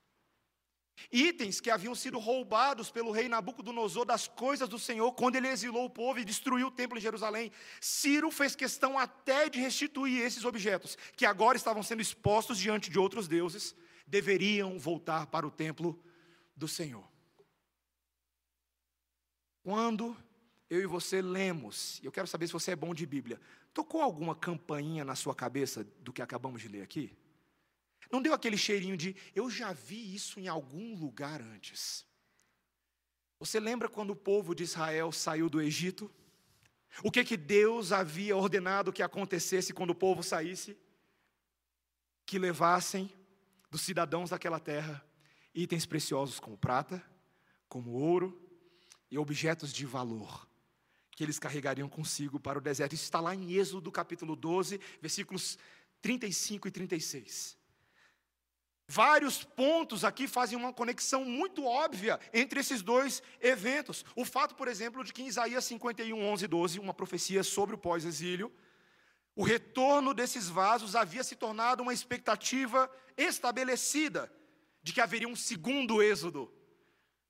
Itens 1.12 1.62
que 1.62 1.70
haviam 1.70 1.94
sido 1.94 2.18
roubados 2.18 2.90
pelo 2.90 3.12
rei 3.12 3.30
Nabucodonosor 3.30 4.06
das 4.06 4.28
coisas 4.28 4.68
do 4.68 4.80
Senhor 4.80 5.12
quando 5.12 5.36
ele 5.36 5.50
exilou 5.50 5.86
o 5.86 5.90
povo 5.90 6.18
e 6.18 6.26
destruiu 6.26 6.66
o 6.66 6.72
templo 6.72 6.98
em 6.98 7.02
Jerusalém. 7.02 7.52
Ciro 7.80 8.32
fez 8.32 8.56
questão 8.56 8.98
até 8.98 9.48
de 9.50 9.60
restituir 9.60 10.24
esses 10.24 10.46
objetos, 10.46 10.98
que 11.16 11.28
agora 11.28 11.58
estavam 11.58 11.84
sendo 11.84 12.02
expostos 12.02 12.58
diante 12.58 12.90
de 12.90 12.98
outros 12.98 13.28
deuses, 13.28 13.76
deveriam 14.08 14.80
voltar 14.80 15.28
para 15.28 15.46
o 15.46 15.52
templo 15.52 16.04
do 16.56 16.68
Senhor. 16.68 17.09
Quando 19.64 20.16
eu 20.70 20.82
e 20.82 20.86
você 20.86 21.22
lemos, 21.22 22.00
e 22.02 22.06
eu 22.06 22.12
quero 22.12 22.28
saber 22.28 22.48
se 22.48 22.54
você 22.54 22.72
é 22.72 22.76
bom 22.76 22.94
de 22.94 23.06
Bíblia, 23.06 23.40
tocou 23.74 24.02
alguma 24.02 24.36
campainha 24.36 25.04
na 25.04 25.16
sua 25.16 25.34
cabeça 25.34 25.84
do 26.00 26.14
que 26.14 26.22
acabamos 26.22 26.62
de 26.62 26.68
ler 26.68 26.82
aqui? 26.82 27.18
Não 28.12 28.22
deu 28.22 28.34
aquele 28.34 28.58
cheirinho 28.58 28.96
de 28.96 29.16
eu 29.36 29.50
já 29.50 29.74
vi 29.74 30.16
isso 30.16 30.40
em 30.40 30.48
algum 30.48 30.96
lugar 30.96 31.42
antes? 31.42 32.06
Você 33.40 33.60
lembra 33.60 33.88
quando 33.88 34.12
o 34.12 34.16
povo 34.16 34.54
de 34.54 34.64
Israel 34.64 35.12
saiu 35.12 35.50
do 35.50 35.62
Egito? 35.62 36.12
O 37.04 37.12
que 37.12 37.24
que 37.24 37.38
Deus 37.38 37.92
havia 37.92 38.36
ordenado 38.36 38.92
que 38.92 39.04
acontecesse 39.04 39.74
quando 39.74 39.92
o 39.92 39.96
povo 39.96 40.24
saísse? 40.24 40.78
Que 42.26 42.40
levassem 42.40 43.12
dos 43.70 43.82
cidadãos 43.82 44.32
daquela 44.32 44.60
terra 44.60 45.06
itens 45.54 45.86
preciosos 45.86 46.40
como 46.40 46.58
prata, 46.58 47.04
como 47.68 47.92
ouro 47.92 48.49
e 49.10 49.18
objetos 49.18 49.74
de 49.74 49.86
valor 49.86 50.48
que 51.12 51.24
eles 51.24 51.38
carregariam 51.38 51.90
consigo 51.90 52.40
para 52.40 52.58
o 52.58 52.62
deserto. 52.62 52.94
Isso 52.94 53.04
está 53.04 53.20
lá 53.20 53.36
em 53.36 53.52
Êxodo 53.52 53.92
capítulo 53.92 54.38
12, 54.38 54.80
versículos 55.02 55.58
35 56.02 56.68
e 56.68 56.72
36. 56.72 57.58
Vários 58.88 59.44
pontos 59.44 60.04
aqui 60.04 60.28
fazem 60.28 60.58
uma 60.58 60.74
conexão 60.74 61.24
muito 61.24 61.66
óbvia 61.66 62.20
entre 62.34 62.62
esses 62.62 62.82
dois 62.82 63.22
eventos. 63.40 64.04
O 64.16 64.26
fato, 64.26 64.56
por 64.56 64.68
exemplo, 64.68 65.04
de 65.04 65.14
que 65.14 65.22
em 65.22 65.28
Isaías 65.28 65.66
51, 65.66 66.20
11 66.20 66.46
e 66.46 66.48
12, 66.48 66.80
uma 66.80 66.94
profecia 66.94 67.44
sobre 67.44 67.76
o 67.76 67.78
pós-exílio, 67.78 68.52
o 69.36 69.44
retorno 69.44 70.14
desses 70.14 70.50
vasos 70.50 70.96
havia 70.96 71.24
se 71.24 71.36
tornado 71.36 71.84
uma 71.84 71.94
expectativa 71.94 72.90
estabelecida 73.16 74.32
de 74.82 74.92
que 74.92 75.02
haveria 75.02 75.28
um 75.28 75.36
segundo 75.36 76.02
êxodo. 76.02 76.52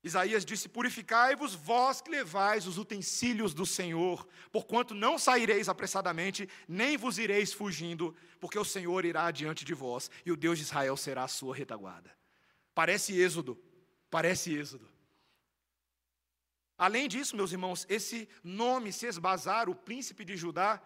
Isaías 0.02 0.44
disse: 0.44 0.68
Purificai-vos, 0.68 1.54
vós 1.54 2.00
que 2.00 2.10
levais 2.10 2.66
os 2.66 2.78
utensílios 2.78 3.52
do 3.52 3.66
Senhor, 3.66 4.26
porquanto 4.50 4.94
não 4.94 5.18
saireis 5.18 5.68
apressadamente, 5.68 6.48
nem 6.66 6.96
vos 6.96 7.18
ireis 7.18 7.52
fugindo, 7.52 8.16
porque 8.38 8.58
o 8.58 8.64
Senhor 8.64 9.04
irá 9.04 9.26
adiante 9.26 9.64
de 9.64 9.74
vós, 9.74 10.10
e 10.24 10.32
o 10.32 10.36
Deus 10.36 10.58
de 10.58 10.64
Israel 10.64 10.96
será 10.96 11.24
a 11.24 11.28
sua 11.28 11.54
retaguarda. 11.54 12.10
Parece 12.74 13.20
êxodo, 13.20 13.62
parece 14.10 14.54
êxodo. 14.54 14.88
Além 16.78 17.06
disso, 17.06 17.36
meus 17.36 17.52
irmãos, 17.52 17.84
esse 17.90 18.26
nome, 18.42 18.90
Sesbazar, 18.90 19.68
o 19.68 19.74
príncipe 19.74 20.24
de 20.24 20.34
Judá, 20.34 20.80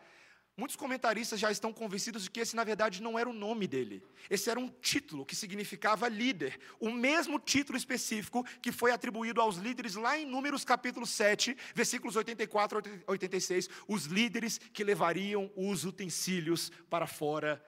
Muitos 0.57 0.76
comentaristas 0.76 1.40
já 1.40 1.50
estão 1.50 1.72
convencidos 1.72 2.22
de 2.22 2.30
que 2.30 2.38
esse, 2.38 2.55
na 2.55 2.62
verdade, 2.62 3.02
não 3.02 3.18
era 3.18 3.28
o 3.28 3.32
nome 3.32 3.66
dele. 3.66 4.05
Esse 4.30 4.48
era 4.48 4.61
um 4.61 4.68
título 4.68 5.26
que 5.26 5.34
significava 5.34 6.07
líder. 6.07 6.61
O 6.78 6.92
mesmo 6.92 7.40
título 7.40 7.76
específico 7.76 8.44
que 8.62 8.70
foi 8.70 8.92
atribuído 8.92 9.40
aos 9.40 9.57
líderes 9.57 9.96
lá 9.96 10.16
em 10.16 10.24
Números 10.24 10.64
capítulo 10.64 11.07
7, 11.07 11.57
versículos 11.74 12.14
84 12.14 12.78
a 13.05 13.11
86. 13.11 13.68
Os 13.88 14.05
líderes 14.05 14.59
que 14.59 14.84
levariam 14.84 15.50
os 15.57 15.84
utensílios 15.84 16.70
para 16.88 17.09
fora 17.09 17.61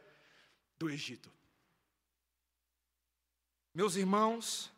do 0.78 0.88
Egito. 0.88 1.28
Meus 3.74 3.96
irmãos, 3.96 4.72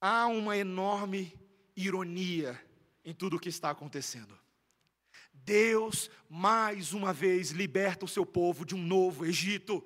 há 0.00 0.26
uma 0.26 0.56
enorme 0.56 1.32
ironia 1.76 2.60
em 3.04 3.14
tudo 3.14 3.36
o 3.36 3.40
que 3.40 3.48
está 3.48 3.70
acontecendo. 3.70 4.36
Deus, 5.48 6.10
mais 6.28 6.92
uma 6.92 7.10
vez, 7.10 7.52
liberta 7.52 8.04
o 8.04 8.08
seu 8.08 8.26
povo 8.26 8.66
de 8.66 8.74
um 8.74 8.78
novo 8.78 9.24
Egito. 9.24 9.82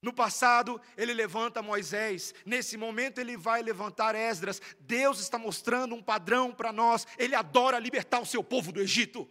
No 0.00 0.12
passado, 0.12 0.80
ele 0.96 1.12
levanta 1.12 1.60
Moisés, 1.60 2.32
nesse 2.46 2.76
momento, 2.76 3.18
ele 3.18 3.36
vai 3.36 3.62
levantar 3.62 4.14
Esdras. 4.14 4.62
Deus 4.78 5.18
está 5.18 5.38
mostrando 5.38 5.92
um 5.96 6.00
padrão 6.00 6.52
para 6.52 6.72
nós, 6.72 7.04
ele 7.18 7.34
adora 7.34 7.80
libertar 7.80 8.20
o 8.20 8.26
seu 8.26 8.44
povo 8.44 8.70
do 8.70 8.80
Egito. 8.80 9.28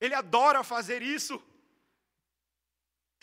Ele 0.00 0.14
adora 0.14 0.62
fazer 0.62 1.02
isso. 1.02 1.42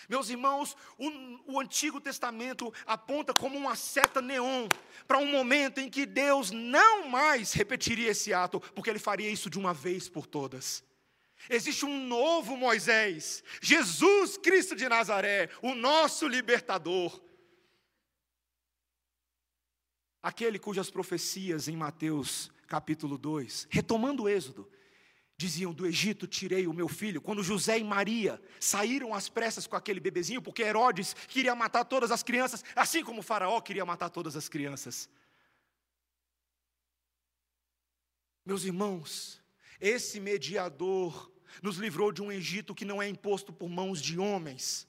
Meus 0.07 0.29
irmãos, 0.29 0.75
o, 0.97 1.53
o, 1.53 1.59
Antigo 1.59 1.99
Testamento 1.99 2.73
aponta 2.85 3.33
como 3.33 3.57
uma 3.57 3.75
seta 3.75 4.21
neon 4.21 4.67
para 5.07 5.17
um 5.17 5.25
momento 5.25 5.79
em 5.79 5.89
que 5.89 6.05
Deus 6.05 6.51
não 6.51 7.09
mais 7.09 7.53
repetiria 7.53 8.11
esse 8.11 8.33
ato, 8.33 8.59
porque 8.59 8.89
ele 8.89 8.99
faria 8.99 9.29
isso 9.29 9.49
de 9.49 9.57
uma 9.57 9.73
vez 9.73 10.07
por 10.07 10.27
todas. 10.27 10.83
Existe 11.49 11.85
um 11.85 12.05
novo 12.07 12.55
Moisés, 12.55 13.43
Jesus 13.61 14.37
Cristo 14.37 14.75
de 14.75 14.87
Nazaré, 14.87 15.49
o 15.61 15.73
nosso 15.73 16.27
libertador. 16.27 17.21
Aquele 20.21 20.59
cujas 20.59 20.89
profecias 20.89 21.67
em 21.67 21.75
Mateus 21.75 22.51
capítulo 22.67 23.17
2, 23.17 23.67
retomando 23.69 24.23
o 24.23 24.29
Êxodo, 24.29 24.69
diziam: 25.37 25.71
Do 25.71 25.85
Egito 25.85 26.25
tirei 26.25 26.67
o 26.67 26.73
meu 26.73 26.87
filho. 26.87 27.21
Quando 27.21 27.43
José 27.43 27.77
e 27.77 27.83
Maria 27.83 28.41
saíram 28.59 29.13
às 29.13 29.29
pressas 29.29 29.67
com 29.67 29.75
aquele 29.75 29.99
bebezinho, 29.99 30.41
porque 30.41 30.63
Herodes 30.63 31.13
queria 31.27 31.55
matar 31.55 31.85
todas 31.85 32.11
as 32.11 32.23
crianças, 32.23 32.65
assim 32.75 33.03
como 33.03 33.21
Faraó 33.21 33.61
queria 33.61 33.85
matar 33.85 34.09
todas 34.09 34.35
as 34.35 34.49
crianças. 34.49 35.07
Meus 38.43 38.63
irmãos, 38.63 39.39
esse 39.79 40.19
mediador 40.19 41.31
nos 41.61 41.77
livrou 41.77 42.11
de 42.11 42.21
um 42.21 42.31
Egito 42.31 42.73
que 42.73 42.85
não 42.85 43.01
é 43.01 43.07
imposto 43.07 43.53
por 43.53 43.69
mãos 43.69 44.01
de 44.01 44.17
homens, 44.17 44.87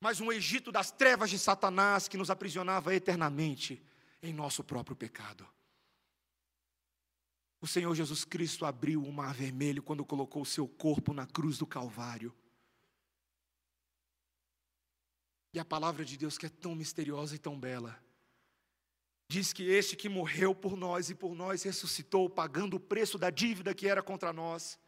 mas 0.00 0.20
um 0.20 0.32
Egito 0.32 0.72
das 0.72 0.90
trevas 0.90 1.30
de 1.30 1.38
Satanás 1.38 2.08
que 2.08 2.16
nos 2.16 2.30
aprisionava 2.30 2.94
eternamente 2.94 3.82
em 4.22 4.32
nosso 4.32 4.64
próprio 4.64 4.96
pecado. 4.96 5.46
O 7.60 7.66
Senhor 7.66 7.94
Jesus 7.94 8.24
Cristo 8.24 8.64
abriu 8.64 9.02
o 9.02 9.12
mar 9.12 9.34
vermelho 9.34 9.82
quando 9.82 10.04
colocou 10.04 10.42
o 10.42 10.46
seu 10.46 10.68
corpo 10.68 11.12
na 11.12 11.26
cruz 11.26 11.58
do 11.58 11.66
Calvário. 11.66 12.34
E 15.52 15.58
a 15.58 15.64
palavra 15.64 16.04
de 16.04 16.16
Deus, 16.16 16.38
que 16.38 16.46
é 16.46 16.48
tão 16.48 16.74
misteriosa 16.74 17.34
e 17.34 17.38
tão 17.38 17.58
bela, 17.58 18.00
diz 19.28 19.52
que 19.52 19.64
este 19.64 19.96
que 19.96 20.08
morreu 20.08 20.54
por 20.54 20.76
nós 20.76 21.10
e 21.10 21.14
por 21.14 21.34
nós 21.34 21.64
ressuscitou, 21.64 22.30
pagando 22.30 22.76
o 22.76 22.80
preço 22.80 23.18
da 23.18 23.28
dívida 23.28 23.74
que 23.74 23.88
era 23.88 24.02
contra 24.02 24.32
nós. 24.32 24.78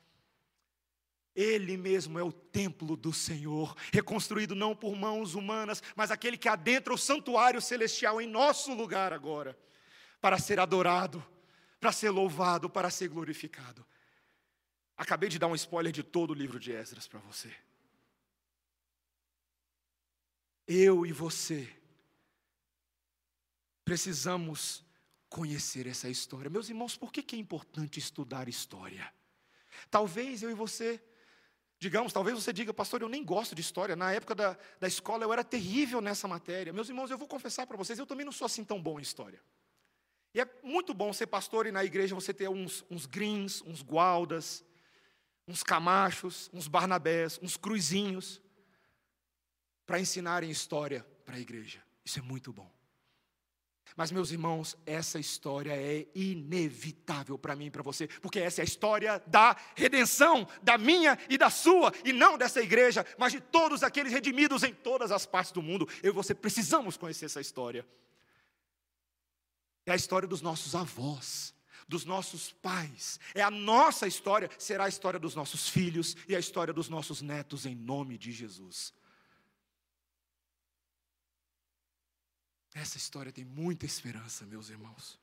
Ele 1.34 1.76
mesmo 1.76 2.18
é 2.18 2.22
o 2.22 2.32
templo 2.32 2.96
do 2.96 3.12
Senhor, 3.12 3.74
reconstruído 3.92 4.54
não 4.54 4.76
por 4.76 4.94
mãos 4.94 5.34
humanas, 5.34 5.82
mas 5.96 6.10
aquele 6.10 6.36
que 6.36 6.48
adentra 6.48 6.92
o 6.92 6.98
santuário 6.98 7.60
celestial 7.60 8.20
em 8.20 8.28
nosso 8.28 8.74
lugar 8.74 9.12
agora, 9.12 9.58
para 10.20 10.38
ser 10.38 10.60
adorado 10.60 11.24
para 11.80 11.90
ser 11.90 12.10
louvado, 12.10 12.68
para 12.68 12.90
ser 12.90 13.08
glorificado. 13.08 13.84
Acabei 14.96 15.30
de 15.30 15.38
dar 15.38 15.46
um 15.46 15.54
spoiler 15.54 15.90
de 15.90 16.02
todo 16.02 16.32
o 16.32 16.34
livro 16.34 16.60
de 16.60 16.72
Esdras 16.72 17.08
para 17.08 17.18
você. 17.20 17.50
Eu 20.66 21.06
e 21.06 21.12
você 21.12 21.74
precisamos 23.82 24.84
conhecer 25.28 25.86
essa 25.86 26.08
história. 26.08 26.50
Meus 26.50 26.68
irmãos, 26.68 26.96
por 26.96 27.10
que, 27.10 27.34
é 27.34 27.38
importante 27.38 27.98
estudar 27.98 28.46
história? 28.46 29.12
Talvez 29.90 30.42
eu 30.42 30.50
e 30.50 30.54
você, 30.54 31.02
digamos, 31.78 32.12
talvez 32.12 32.36
você 32.36 32.52
diga, 32.52 32.74
pastor, 32.74 33.00
eu 33.00 33.08
nem 33.08 33.24
gosto 33.24 33.54
de 33.54 33.62
história. 33.62 33.96
Na 33.96 34.12
época 34.12 34.34
da, 34.34 34.58
da 34.78 34.86
escola 34.86 35.24
eu 35.24 35.32
era 35.32 35.42
terrível 35.42 36.00
nessa 36.02 36.28
matéria. 36.28 36.72
Meus 36.72 36.88
irmãos, 36.88 37.10
eu 37.10 37.16
vou 37.16 37.26
confessar 37.26 37.66
para 37.66 37.76
vocês, 37.76 37.98
eu 37.98 38.06
também 38.06 38.26
não 38.26 38.32
sou 38.32 38.44
assim 38.44 38.64
tão 38.64 38.80
bom 38.80 38.98
em 38.98 39.02
história. 39.02 39.42
E 40.34 40.40
é 40.40 40.48
muito 40.62 40.94
bom 40.94 41.12
ser 41.12 41.26
pastor 41.26 41.66
e 41.66 41.72
na 41.72 41.84
igreja 41.84 42.14
você 42.14 42.32
ter 42.32 42.48
uns, 42.48 42.84
uns 42.90 43.06
greens, 43.06 43.62
uns 43.62 43.82
gualdas, 43.82 44.64
uns 45.46 45.62
camachos, 45.62 46.48
uns 46.52 46.68
barnabés, 46.68 47.38
uns 47.42 47.56
cruzinhos, 47.56 48.40
para 49.84 49.98
ensinarem 49.98 50.50
história 50.50 51.04
para 51.24 51.36
a 51.36 51.40
igreja. 51.40 51.82
Isso 52.04 52.20
é 52.20 52.22
muito 52.22 52.52
bom. 52.52 52.70
Mas, 53.96 54.12
meus 54.12 54.30
irmãos, 54.30 54.76
essa 54.86 55.18
história 55.18 55.72
é 55.72 56.06
inevitável 56.14 57.36
para 57.36 57.56
mim 57.56 57.66
e 57.66 57.70
para 57.70 57.82
você, 57.82 58.06
porque 58.06 58.38
essa 58.38 58.60
é 58.60 58.62
a 58.62 58.64
história 58.64 59.20
da 59.26 59.56
redenção, 59.74 60.46
da 60.62 60.78
minha 60.78 61.18
e 61.28 61.36
da 61.36 61.50
sua, 61.50 61.92
e 62.04 62.12
não 62.12 62.38
dessa 62.38 62.60
igreja, 62.60 63.04
mas 63.18 63.32
de 63.32 63.40
todos 63.40 63.82
aqueles 63.82 64.12
redimidos 64.12 64.62
em 64.62 64.72
todas 64.72 65.10
as 65.10 65.26
partes 65.26 65.50
do 65.50 65.60
mundo. 65.60 65.88
Eu 66.02 66.12
e 66.12 66.14
você 66.14 66.34
precisamos 66.34 66.96
conhecer 66.96 67.26
essa 67.26 67.40
história. 67.40 67.84
É 69.90 69.92
a 69.92 69.96
história 69.96 70.28
dos 70.28 70.40
nossos 70.40 70.76
avós, 70.76 71.52
dos 71.88 72.04
nossos 72.04 72.52
pais. 72.52 73.18
É 73.34 73.42
a 73.42 73.50
nossa 73.50 74.06
história, 74.06 74.48
será 74.56 74.84
a 74.84 74.88
história 74.88 75.18
dos 75.18 75.34
nossos 75.34 75.68
filhos 75.68 76.16
e 76.28 76.36
a 76.36 76.38
história 76.38 76.72
dos 76.72 76.88
nossos 76.88 77.20
netos, 77.20 77.66
em 77.66 77.74
nome 77.74 78.16
de 78.16 78.30
Jesus. 78.30 78.94
Essa 82.72 82.98
história 82.98 83.32
tem 83.32 83.44
muita 83.44 83.84
esperança, 83.84 84.46
meus 84.46 84.70
irmãos. 84.70 85.18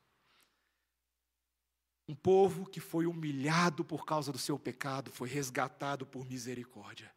Um 2.05 2.13
povo 2.13 2.65
que 2.65 2.81
foi 2.81 3.05
humilhado 3.05 3.85
por 3.85 4.05
causa 4.05 4.33
do 4.33 4.37
seu 4.37 4.59
pecado, 4.59 5.11
foi 5.11 5.29
resgatado 5.29 6.05
por 6.05 6.25
misericórdia. 6.25 7.09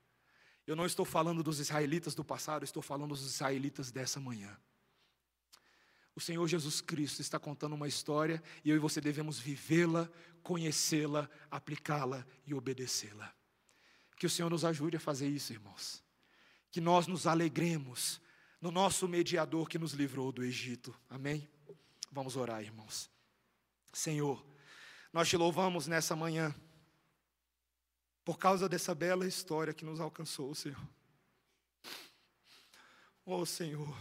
Eu 0.65 0.77
não 0.77 0.87
estou 0.87 1.05
falando 1.05 1.43
dos 1.43 1.59
israelitas 1.59 2.15
do 2.15 2.25
passado, 2.25 2.63
estou 2.65 2.83
falando 2.83 3.09
dos 3.09 3.27
israelitas 3.27 3.91
dessa 3.91 4.21
manhã. 4.21 4.57
O 6.15 6.21
Senhor 6.21 6.47
Jesus 6.47 6.81
Cristo 6.81 7.21
está 7.21 7.39
contando 7.39 7.75
uma 7.75 7.89
história 7.89 8.43
e 8.65 8.71
eu 8.71 8.77
e 8.77 8.81
você 8.81 9.01
devemos 9.01 9.39
vivê-la, 9.39 10.11
conhecê-la, 10.43 11.31
aplicá-la 11.51 12.27
e 12.47 12.53
obedecê-la. 12.53 13.33
Que 14.17 14.27
o 14.27 14.31
Senhor 14.31 14.51
nos 14.51 14.65
ajude 14.65 14.97
a 14.97 15.01
fazer 15.01 15.29
isso, 15.29 15.53
irmãos. 15.53 16.03
Que 16.71 16.81
nós 16.81 17.07
nos 17.07 17.27
alegremos 17.27 18.21
no 18.61 18.71
nosso 18.71 19.09
mediador 19.09 19.69
que 19.69 19.79
nos 19.79 19.93
livrou 19.93 20.31
do 20.31 20.45
Egito. 20.45 20.95
Amém? 21.09 21.49
Vamos 22.13 22.37
orar, 22.37 22.63
irmãos. 22.63 23.11
Senhor, 23.93 24.45
Nós 25.13 25.29
te 25.29 25.37
louvamos 25.37 25.89
nessa 25.89 26.15
manhã, 26.15 26.55
por 28.25 28.39
causa 28.39 28.69
dessa 28.69 28.95
bela 28.95 29.27
história 29.27 29.75
que 29.75 29.85
nos 29.85 29.99
alcançou, 29.99 30.55
Senhor. 30.55 30.81
Oh, 33.25 33.45
Senhor. 33.45 33.97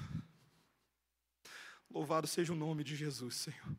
Louvado 1.89 2.27
seja 2.27 2.53
o 2.53 2.55
nome 2.55 2.83
de 2.83 2.95
Jesus, 2.95 3.35
Senhor. 3.35 3.77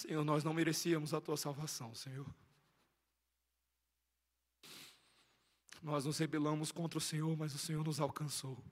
Senhor, 0.00 0.24
nós 0.24 0.42
não 0.42 0.54
merecíamos 0.54 1.12
a 1.12 1.20
tua 1.20 1.36
salvação, 1.36 1.94
Senhor. 1.94 2.26
Nós 5.82 6.06
nos 6.06 6.18
rebelamos 6.18 6.72
contra 6.72 6.96
o 6.96 7.00
Senhor, 7.02 7.36
mas 7.36 7.54
o 7.54 7.58
Senhor 7.58 7.84
nos 7.84 8.00
alcançou. 8.00 8.62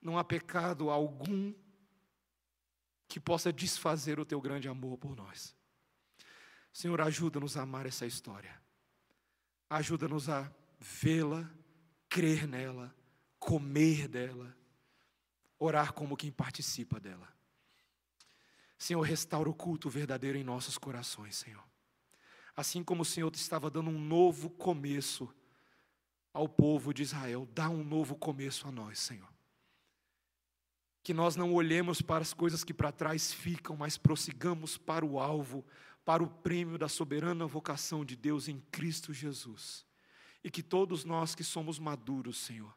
Não 0.00 0.18
há 0.18 0.24
pecado 0.24 0.90
algum 0.90 1.52
que 3.06 3.18
possa 3.18 3.52
desfazer 3.52 4.20
o 4.20 4.24
teu 4.24 4.40
grande 4.40 4.68
amor 4.68 4.96
por 4.96 5.16
nós. 5.16 5.54
Senhor, 6.72 7.00
ajuda-nos 7.00 7.56
a 7.56 7.62
amar 7.62 7.86
essa 7.86 8.06
história. 8.06 8.60
Ajuda-nos 9.68 10.28
a 10.28 10.50
vê-la, 10.78 11.50
crer 12.08 12.46
nela, 12.46 12.94
comer 13.38 14.06
dela, 14.08 14.56
orar 15.58 15.92
como 15.92 16.16
quem 16.16 16.30
participa 16.30 17.00
dela. 17.00 17.28
Senhor, 18.78 19.02
restaura 19.02 19.50
o 19.50 19.54
culto 19.54 19.90
verdadeiro 19.90 20.38
em 20.38 20.44
nossos 20.44 20.78
corações, 20.78 21.36
Senhor. 21.36 21.62
Assim 22.56 22.82
como 22.82 23.02
o 23.02 23.04
Senhor 23.04 23.30
estava 23.34 23.70
dando 23.70 23.90
um 23.90 23.98
novo 23.98 24.48
começo 24.50 25.32
ao 26.32 26.48
povo 26.48 26.94
de 26.94 27.02
Israel, 27.02 27.46
dá 27.52 27.68
um 27.68 27.84
novo 27.84 28.16
começo 28.16 28.66
a 28.68 28.70
nós, 28.70 28.98
Senhor. 28.98 29.28
Que 31.02 31.14
nós 31.14 31.36
não 31.36 31.54
olhemos 31.54 32.02
para 32.02 32.22
as 32.22 32.34
coisas 32.34 32.64
que 32.64 32.74
para 32.74 32.92
trás 32.92 33.32
ficam, 33.32 33.76
mas 33.76 33.96
prossigamos 33.96 34.76
para 34.76 35.04
o 35.04 35.18
alvo, 35.18 35.64
para 36.04 36.22
o 36.22 36.28
prêmio 36.28 36.76
da 36.76 36.88
soberana 36.88 37.46
vocação 37.46 38.04
de 38.04 38.16
Deus 38.16 38.48
em 38.48 38.60
Cristo 38.70 39.12
Jesus. 39.12 39.86
E 40.42 40.50
que 40.50 40.62
todos 40.62 41.04
nós 41.04 41.34
que 41.34 41.44
somos 41.44 41.78
maduros, 41.78 42.38
Senhor, 42.38 42.74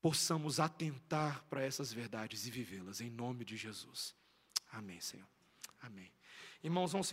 possamos 0.00 0.60
atentar 0.60 1.44
para 1.50 1.62
essas 1.62 1.92
verdades 1.92 2.46
e 2.46 2.50
vivê-las, 2.50 3.00
em 3.00 3.10
nome 3.10 3.44
de 3.44 3.56
Jesus. 3.56 4.14
Amém, 4.70 5.00
Senhor. 5.00 5.26
Amém. 5.80 6.10
Irmãos, 6.62 6.92
vão 6.92 7.02
se 7.02 7.12